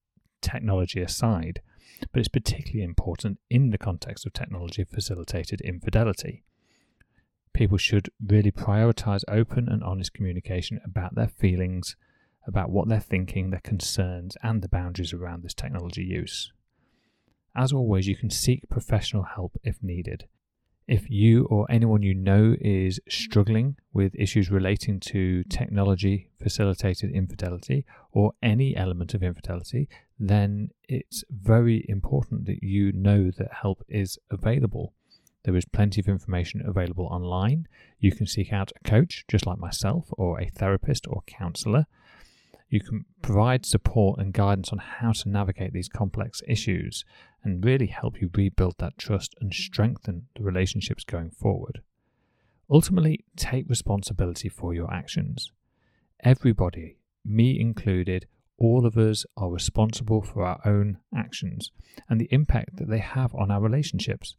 technology 0.44 1.02
aside, 1.02 1.62
but 2.12 2.20
it's 2.20 2.28
particularly 2.28 2.84
important 2.84 3.40
in 3.50 3.72
the 3.72 3.78
context 3.78 4.26
of 4.26 4.34
technology 4.34 4.84
facilitated 4.84 5.62
infidelity. 5.62 6.44
People 7.54 7.78
should 7.78 8.10
really 8.26 8.52
prioritize 8.52 9.24
open 9.28 9.70
and 9.70 9.84
honest 9.84 10.14
communication 10.14 10.80
about 10.84 11.16
their 11.16 11.28
feelings, 11.28 11.96
about 12.48 12.70
what 12.70 12.90
they're 12.90 13.00
thinking, 13.00 13.50
their 13.50 13.60
concerns, 13.62 14.36
and 14.44 14.62
the 14.62 14.70
boundaries 14.70 15.14
around 15.14 15.44
this 15.44 15.54
technology 15.54 16.04
use. 16.04 16.52
As 17.56 17.72
always, 17.72 18.08
you 18.08 18.16
can 18.16 18.30
seek 18.30 18.68
professional 18.70 19.24
help 19.24 19.60
if 19.64 19.82
needed. 19.82 20.28
If 20.88 21.10
you 21.10 21.46
or 21.46 21.66
anyone 21.70 22.04
you 22.04 22.14
know 22.14 22.56
is 22.60 23.00
struggling 23.08 23.78
with 23.94 24.16
issues 24.16 24.52
relating 24.52 25.00
to 25.02 25.44
technology 25.46 26.30
facilitated 26.42 27.12
infidelity 27.12 27.86
or 28.12 28.34
any 28.42 28.76
element 28.76 29.14
of 29.14 29.24
infidelity, 29.24 29.88
then 30.20 30.72
it's 30.90 31.24
very 31.30 31.86
important 31.88 32.46
that 32.46 32.64
you 32.64 32.92
know 32.92 33.32
that 33.32 33.54
help 33.62 33.84
is 33.88 34.20
available. 34.30 34.94
There 35.44 35.56
is 35.56 35.66
plenty 35.66 36.02
of 36.02 36.08
information 36.08 36.62
available 36.66 37.06
online. 37.06 37.68
You 38.00 38.12
can 38.12 38.28
seek 38.28 38.52
out 38.54 38.72
a 38.72 38.90
coach, 38.90 39.26
just 39.28 39.46
like 39.46 39.60
myself, 39.60 40.08
or 40.12 40.40
a 40.40 40.50
therapist 40.50 41.06
or 41.08 41.22
counselor. 41.28 41.86
You 42.74 42.80
can 42.80 43.06
provide 43.22 43.68
support 43.68 44.20
and 44.20 44.34
guidance 44.34 44.72
on 44.72 44.80
how 44.80 45.12
to 45.12 45.30
navigate 45.30 45.74
these 45.74 45.88
complex 45.88 46.42
issues 46.48 47.06
and 47.44 47.64
really 47.64 47.86
help 47.86 48.20
you 48.20 48.32
rebuild 48.34 48.80
that 48.80 48.98
trust 48.98 49.36
and 49.40 49.54
strengthen 49.54 50.26
the 50.36 50.42
relationships 50.42 51.04
going 51.04 51.30
forward. 51.30 51.84
Ultimately, 52.72 53.26
take 53.38 53.70
responsibility 53.70 54.50
for 54.50 54.74
your 54.74 54.92
actions. 54.92 55.52
Everybody, 56.24 56.98
me 57.24 57.60
included, 57.60 58.26
all 58.58 58.88
of 58.88 58.98
us 58.98 59.24
are 59.38 59.52
responsible 59.52 60.24
for 60.24 60.44
our 60.44 60.60
own 60.66 60.98
actions 61.16 61.70
and 62.10 62.20
the 62.20 62.30
impact 62.32 62.78
that 62.78 62.90
they 62.90 62.98
have 62.98 63.36
on 63.36 63.52
our 63.52 63.62
relationships. 63.62 64.36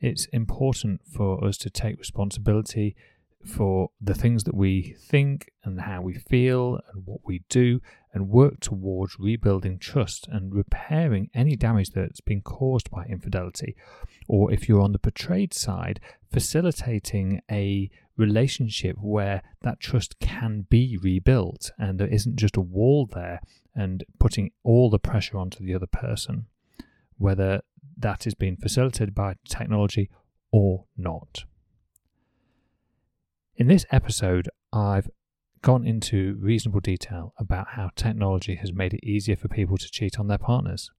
It's 0.00 0.24
important 0.32 1.02
for 1.06 1.44
us 1.44 1.58
to 1.58 1.68
take 1.68 1.98
responsibility 1.98 2.96
for 3.44 3.90
the 4.00 4.14
things 4.14 4.44
that 4.44 4.54
we 4.54 4.96
think 4.98 5.50
and 5.64 5.82
how 5.82 6.00
we 6.00 6.14
feel 6.14 6.80
and 6.92 7.04
what 7.04 7.20
we 7.24 7.42
do 7.48 7.80
and 8.12 8.28
work 8.28 8.60
towards 8.60 9.18
rebuilding 9.18 9.78
trust 9.78 10.26
and 10.28 10.54
repairing 10.54 11.28
any 11.34 11.56
damage 11.56 11.90
that's 11.90 12.20
been 12.20 12.40
caused 12.40 12.90
by 12.90 13.04
infidelity. 13.04 13.76
Or 14.28 14.52
if 14.52 14.68
you're 14.68 14.80
on 14.80 14.92
the 14.92 14.98
betrayed 14.98 15.52
side, 15.52 16.00
facilitating 16.32 17.40
a 17.50 17.90
relationship 18.16 18.96
where 19.00 19.42
that 19.62 19.80
trust 19.80 20.18
can 20.20 20.66
be 20.70 20.98
rebuilt 21.02 21.70
and 21.78 21.98
there 21.98 22.08
isn't 22.08 22.36
just 22.36 22.56
a 22.56 22.62
wall 22.62 23.08
there 23.12 23.40
and 23.74 24.04
putting 24.18 24.52
all 24.62 24.88
the 24.88 24.98
pressure 24.98 25.36
onto 25.36 25.64
the 25.64 25.74
other 25.74 25.86
person, 25.86 26.46
whether 27.18 27.62
that 27.96 28.26
is 28.26 28.34
being 28.34 28.56
facilitated 28.56 29.14
by 29.14 29.34
technology 29.48 30.08
or 30.52 30.84
not. 30.96 31.44
In 33.56 33.68
this 33.68 33.86
episode, 33.92 34.48
I've 34.72 35.08
gone 35.62 35.86
into 35.86 36.36
reasonable 36.40 36.80
detail 36.80 37.34
about 37.38 37.68
how 37.74 37.90
technology 37.94 38.56
has 38.56 38.72
made 38.72 38.92
it 38.92 39.06
easier 39.06 39.36
for 39.36 39.46
people 39.46 39.76
to 39.76 39.88
cheat 39.88 40.18
on 40.18 40.26
their 40.26 40.38
partners. 40.38 40.90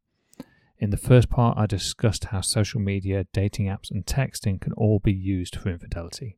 In 0.80 0.90
the 0.90 0.96
first 0.96 1.30
part, 1.30 1.58
I 1.58 1.66
discussed 1.66 2.26
how 2.26 2.40
social 2.40 2.80
media, 2.80 3.26
dating 3.34 3.66
apps, 3.66 3.92
and 3.92 4.06
texting 4.06 4.62
can 4.62 4.72
all 4.74 5.00
be 5.00 5.12
used 5.12 5.58
for 5.58 5.68
infidelity. 5.68 6.38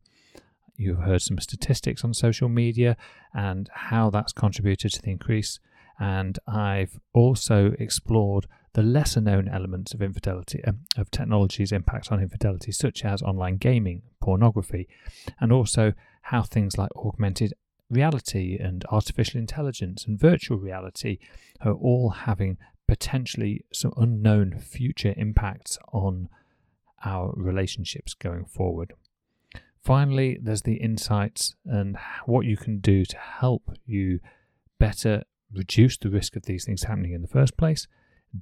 You've 0.76 1.03
heard 1.03 1.22
some 1.22 1.38
statistics 1.38 2.03
on 2.03 2.15
social 2.15 2.49
media 2.49 2.97
and 3.32 3.70
how 3.72 4.09
that's 4.09 4.34
contributed 4.34 4.93
to 4.93 5.01
the 5.03 5.11
increase. 5.11 5.59
And 5.99 6.39
I've 6.47 6.99
also 7.13 7.76
explored 7.78 8.47
the 8.78 8.84
lesser 8.84 9.19
known 9.19 9.47
elements 9.47 9.95
of 9.95 10.03
infidelity, 10.03 10.63
uh, 10.63 10.71
of 10.97 11.09
technology's 11.09 11.71
impact 11.71 12.11
on 12.11 12.21
infidelity, 12.21 12.71
such 12.71 13.03
as 13.03 13.23
online 13.23 13.57
gaming, 13.57 14.03
pornography, 14.21 14.88
and 15.41 15.51
also 15.51 15.93
how 16.21 16.43
things 16.43 16.78
like 16.78 16.91
augmented 16.95 17.55
reality 17.89 18.55
and 18.55 18.86
artificial 18.91 19.39
intelligence 19.39 20.05
and 20.05 20.19
virtual 20.19 20.59
reality 20.59 21.17
are 21.61 21.73
all 21.73 22.11
having 22.11 22.55
potentially 22.88 23.65
some 23.73 23.91
unknown 23.97 24.59
future 24.59 25.15
impacts 25.17 25.80
on 25.91 26.30
our 27.03 27.34
relationships 27.36 28.13
going 28.13 28.45
forward. 28.45 28.93
Finally, 29.84 30.38
there's 30.39 30.61
the 30.61 30.75
insights 30.75 31.55
and 31.65 31.97
what 32.28 32.45
you 32.45 32.55
can 32.55 32.78
do 32.78 33.05
to 33.05 33.17
help 33.17 33.71
you 33.88 34.19
better 34.78 35.23
reduce 35.51 35.97
the 35.97 36.11
risk 36.11 36.36
of 36.36 36.43
these 36.43 36.65
things 36.65 36.84
happening 36.84 37.13
in 37.13 37.23
the 37.23 37.28
first 37.28 37.57
place, 37.57 37.88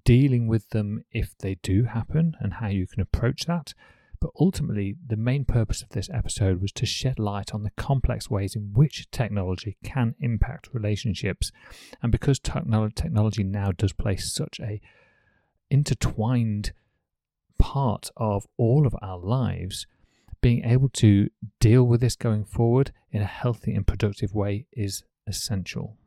dealing 0.04 0.48
with 0.48 0.70
them 0.70 1.04
if 1.12 1.38
they 1.38 1.56
do 1.56 1.84
happen, 1.84 2.36
and 2.40 2.56
how 2.56 2.68
you 2.68 2.88
can 2.88 3.02
approach 3.02 3.46
that, 3.46 3.74
but 4.20 4.32
ultimately, 4.40 4.96
the 5.06 5.18
main 5.18 5.46
purpose 5.46 5.82
of 5.82 5.90
this 5.90 6.10
episode 6.12 6.62
was 6.62 6.72
to 6.74 6.86
shed 6.86 7.20
light 7.20 7.54
on 7.54 7.64
the 7.64 7.72
complex 7.72 8.30
ways 8.30 8.56
in 8.56 8.74
which 8.74 9.12
technology 9.12 9.78
can 9.84 10.16
impact 10.20 10.70
relationships. 10.74 11.52
And 12.02 12.12
because 12.12 12.40
technology 12.40 13.44
now 13.44 13.72
does 13.72 13.94
play 13.94 14.16
such 14.16 14.60
a 14.60 14.82
intertwined 15.70 16.72
part 17.60 18.10
of 18.18 18.48
all 18.58 18.88
of 18.88 18.96
our 19.02 19.20
lives, 19.20 19.86
being 20.42 20.64
able 20.64 20.90
to 20.90 21.30
deal 21.60 21.84
with 21.84 22.02
this 22.02 22.16
going 22.16 22.46
forward 22.46 22.92
in 23.12 23.22
a 23.22 23.26
healthy 23.26 23.74
and 23.74 23.86
productive 23.86 24.34
way 24.34 24.66
is 24.74 25.04
essential. 25.28 25.98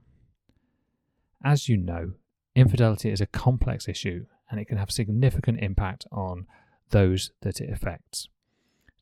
As 1.44 1.68
you 1.68 1.76
know, 1.76 2.14
infidelity 2.58 3.10
is 3.10 3.20
a 3.20 3.26
complex 3.26 3.88
issue 3.88 4.26
and 4.50 4.60
it 4.60 4.66
can 4.66 4.78
have 4.78 4.90
significant 4.90 5.60
impact 5.60 6.06
on 6.10 6.46
those 6.90 7.30
that 7.42 7.60
it 7.60 7.70
affects. 7.70 8.28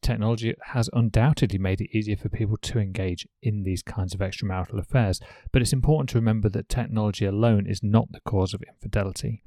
Technology 0.03 0.55
has 0.67 0.91
undoubtedly 0.93 1.59
made 1.59 1.81
it 1.81 1.97
easier 1.97 2.17
for 2.17 2.29
people 2.29 2.57
to 2.59 2.79
engage 2.79 3.27
in 3.43 3.63
these 3.63 3.83
kinds 3.83 4.15
of 4.15 4.21
extramarital 4.21 4.79
affairs, 4.79 5.21
but 5.53 5.63
it's 5.63 5.73
important 5.73 6.09
to 6.11 6.19
remember 6.19 6.49
that 6.49 6.69
technology 6.69 7.25
alone 7.25 7.67
is 7.67 7.83
not 7.83 8.13
the 8.13 8.21
cause 8.21 8.55
of 8.55 8.63
infidelity. 8.63 9.43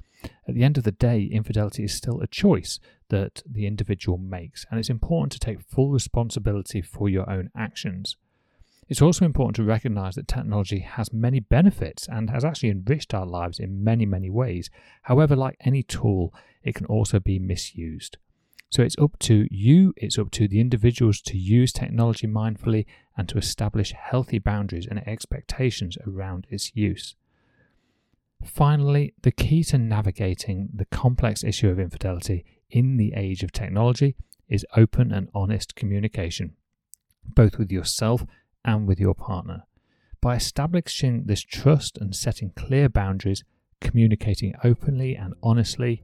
At 0.46 0.54
the 0.54 0.64
end 0.64 0.76
of 0.76 0.84
the 0.84 0.92
day, 0.92 1.22
infidelity 1.22 1.84
is 1.84 1.94
still 1.94 2.20
a 2.20 2.26
choice 2.26 2.78
that 3.08 3.42
the 3.50 3.66
individual 3.66 4.18
makes, 4.18 4.66
and 4.70 4.78
it's 4.78 4.90
important 4.90 5.32
to 5.32 5.38
take 5.38 5.62
full 5.62 5.90
responsibility 5.90 6.82
for 6.82 7.08
your 7.08 7.30
own 7.30 7.50
actions. 7.56 8.16
It's 8.90 9.00
also 9.00 9.24
important 9.24 9.54
to 9.54 9.62
recognize 9.62 10.16
that 10.16 10.26
technology 10.26 10.80
has 10.80 11.12
many 11.12 11.38
benefits 11.38 12.08
and 12.08 12.28
has 12.28 12.44
actually 12.44 12.70
enriched 12.70 13.14
our 13.14 13.24
lives 13.24 13.60
in 13.60 13.84
many, 13.84 14.04
many 14.04 14.28
ways. 14.30 14.68
However, 15.02 15.36
like 15.36 15.56
any 15.60 15.84
tool, 15.84 16.34
it 16.64 16.74
can 16.74 16.86
also 16.86 17.20
be 17.20 17.38
misused. 17.38 18.18
So 18.68 18.82
it's 18.82 18.98
up 18.98 19.16
to 19.20 19.46
you, 19.48 19.94
it's 19.96 20.18
up 20.18 20.32
to 20.32 20.48
the 20.48 20.60
individuals 20.60 21.20
to 21.22 21.38
use 21.38 21.72
technology 21.72 22.26
mindfully 22.26 22.84
and 23.16 23.28
to 23.28 23.38
establish 23.38 23.92
healthy 23.92 24.40
boundaries 24.40 24.88
and 24.90 25.06
expectations 25.06 25.96
around 26.04 26.48
its 26.50 26.74
use. 26.74 27.14
Finally, 28.44 29.14
the 29.22 29.30
key 29.30 29.62
to 29.64 29.78
navigating 29.78 30.68
the 30.74 30.86
complex 30.86 31.44
issue 31.44 31.68
of 31.68 31.78
infidelity 31.78 32.44
in 32.70 32.96
the 32.96 33.12
age 33.14 33.44
of 33.44 33.52
technology 33.52 34.16
is 34.48 34.66
open 34.76 35.12
and 35.12 35.28
honest 35.32 35.76
communication, 35.76 36.56
both 37.24 37.56
with 37.56 37.70
yourself 37.70 38.24
and 38.64 38.86
with 38.86 39.00
your 39.00 39.14
partner. 39.14 39.64
By 40.20 40.36
establishing 40.36 41.24
this 41.24 41.42
trust 41.42 41.96
and 41.98 42.14
setting 42.14 42.52
clear 42.56 42.88
boundaries, 42.88 43.42
communicating 43.80 44.54
openly 44.62 45.16
and 45.16 45.34
honestly, 45.42 46.02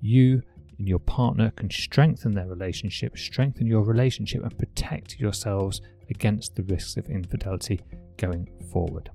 you 0.00 0.42
and 0.78 0.88
your 0.88 1.00
partner 1.00 1.50
can 1.50 1.70
strengthen 1.70 2.32
their 2.32 2.46
relationship, 2.46 3.18
strengthen 3.18 3.66
your 3.66 3.82
relationship, 3.82 4.42
and 4.42 4.56
protect 4.58 5.18
yourselves 5.18 5.82
against 6.08 6.54
the 6.54 6.62
risks 6.62 6.96
of 6.96 7.08
infidelity 7.10 7.80
going 8.16 8.48
forward. 8.72 9.10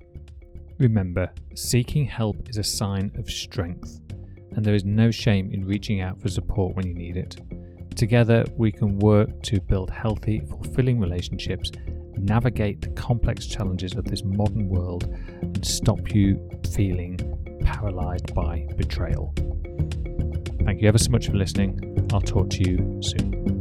Remember, 0.78 1.30
seeking 1.54 2.04
help 2.04 2.48
is 2.48 2.58
a 2.58 2.64
sign 2.64 3.10
of 3.16 3.30
strength, 3.30 4.00
and 4.52 4.64
there 4.64 4.74
is 4.74 4.84
no 4.84 5.10
shame 5.10 5.50
in 5.52 5.64
reaching 5.64 6.00
out 6.00 6.20
for 6.20 6.28
support 6.28 6.76
when 6.76 6.86
you 6.86 6.94
need 6.94 7.16
it. 7.16 7.36
Together, 7.96 8.44
we 8.56 8.72
can 8.72 8.98
work 8.98 9.42
to 9.42 9.60
build 9.60 9.90
healthy, 9.90 10.40
fulfilling 10.40 11.00
relationships, 11.00 11.70
navigate 12.24 12.80
the 12.80 12.88
complex 12.90 13.46
challenges 13.46 13.94
of 13.94 14.04
this 14.04 14.24
modern 14.24 14.68
world, 14.68 15.04
and 15.42 15.64
stop 15.64 16.14
you 16.14 16.40
feeling 16.72 17.18
paralyzed 17.64 18.34
by 18.34 18.66
betrayal. 18.76 19.34
Thank 20.64 20.80
you 20.80 20.88
ever 20.88 20.98
so 20.98 21.10
much 21.10 21.26
for 21.26 21.34
listening. 21.34 22.08
I'll 22.12 22.20
talk 22.20 22.50
to 22.50 22.70
you 22.70 23.00
soon. 23.02 23.53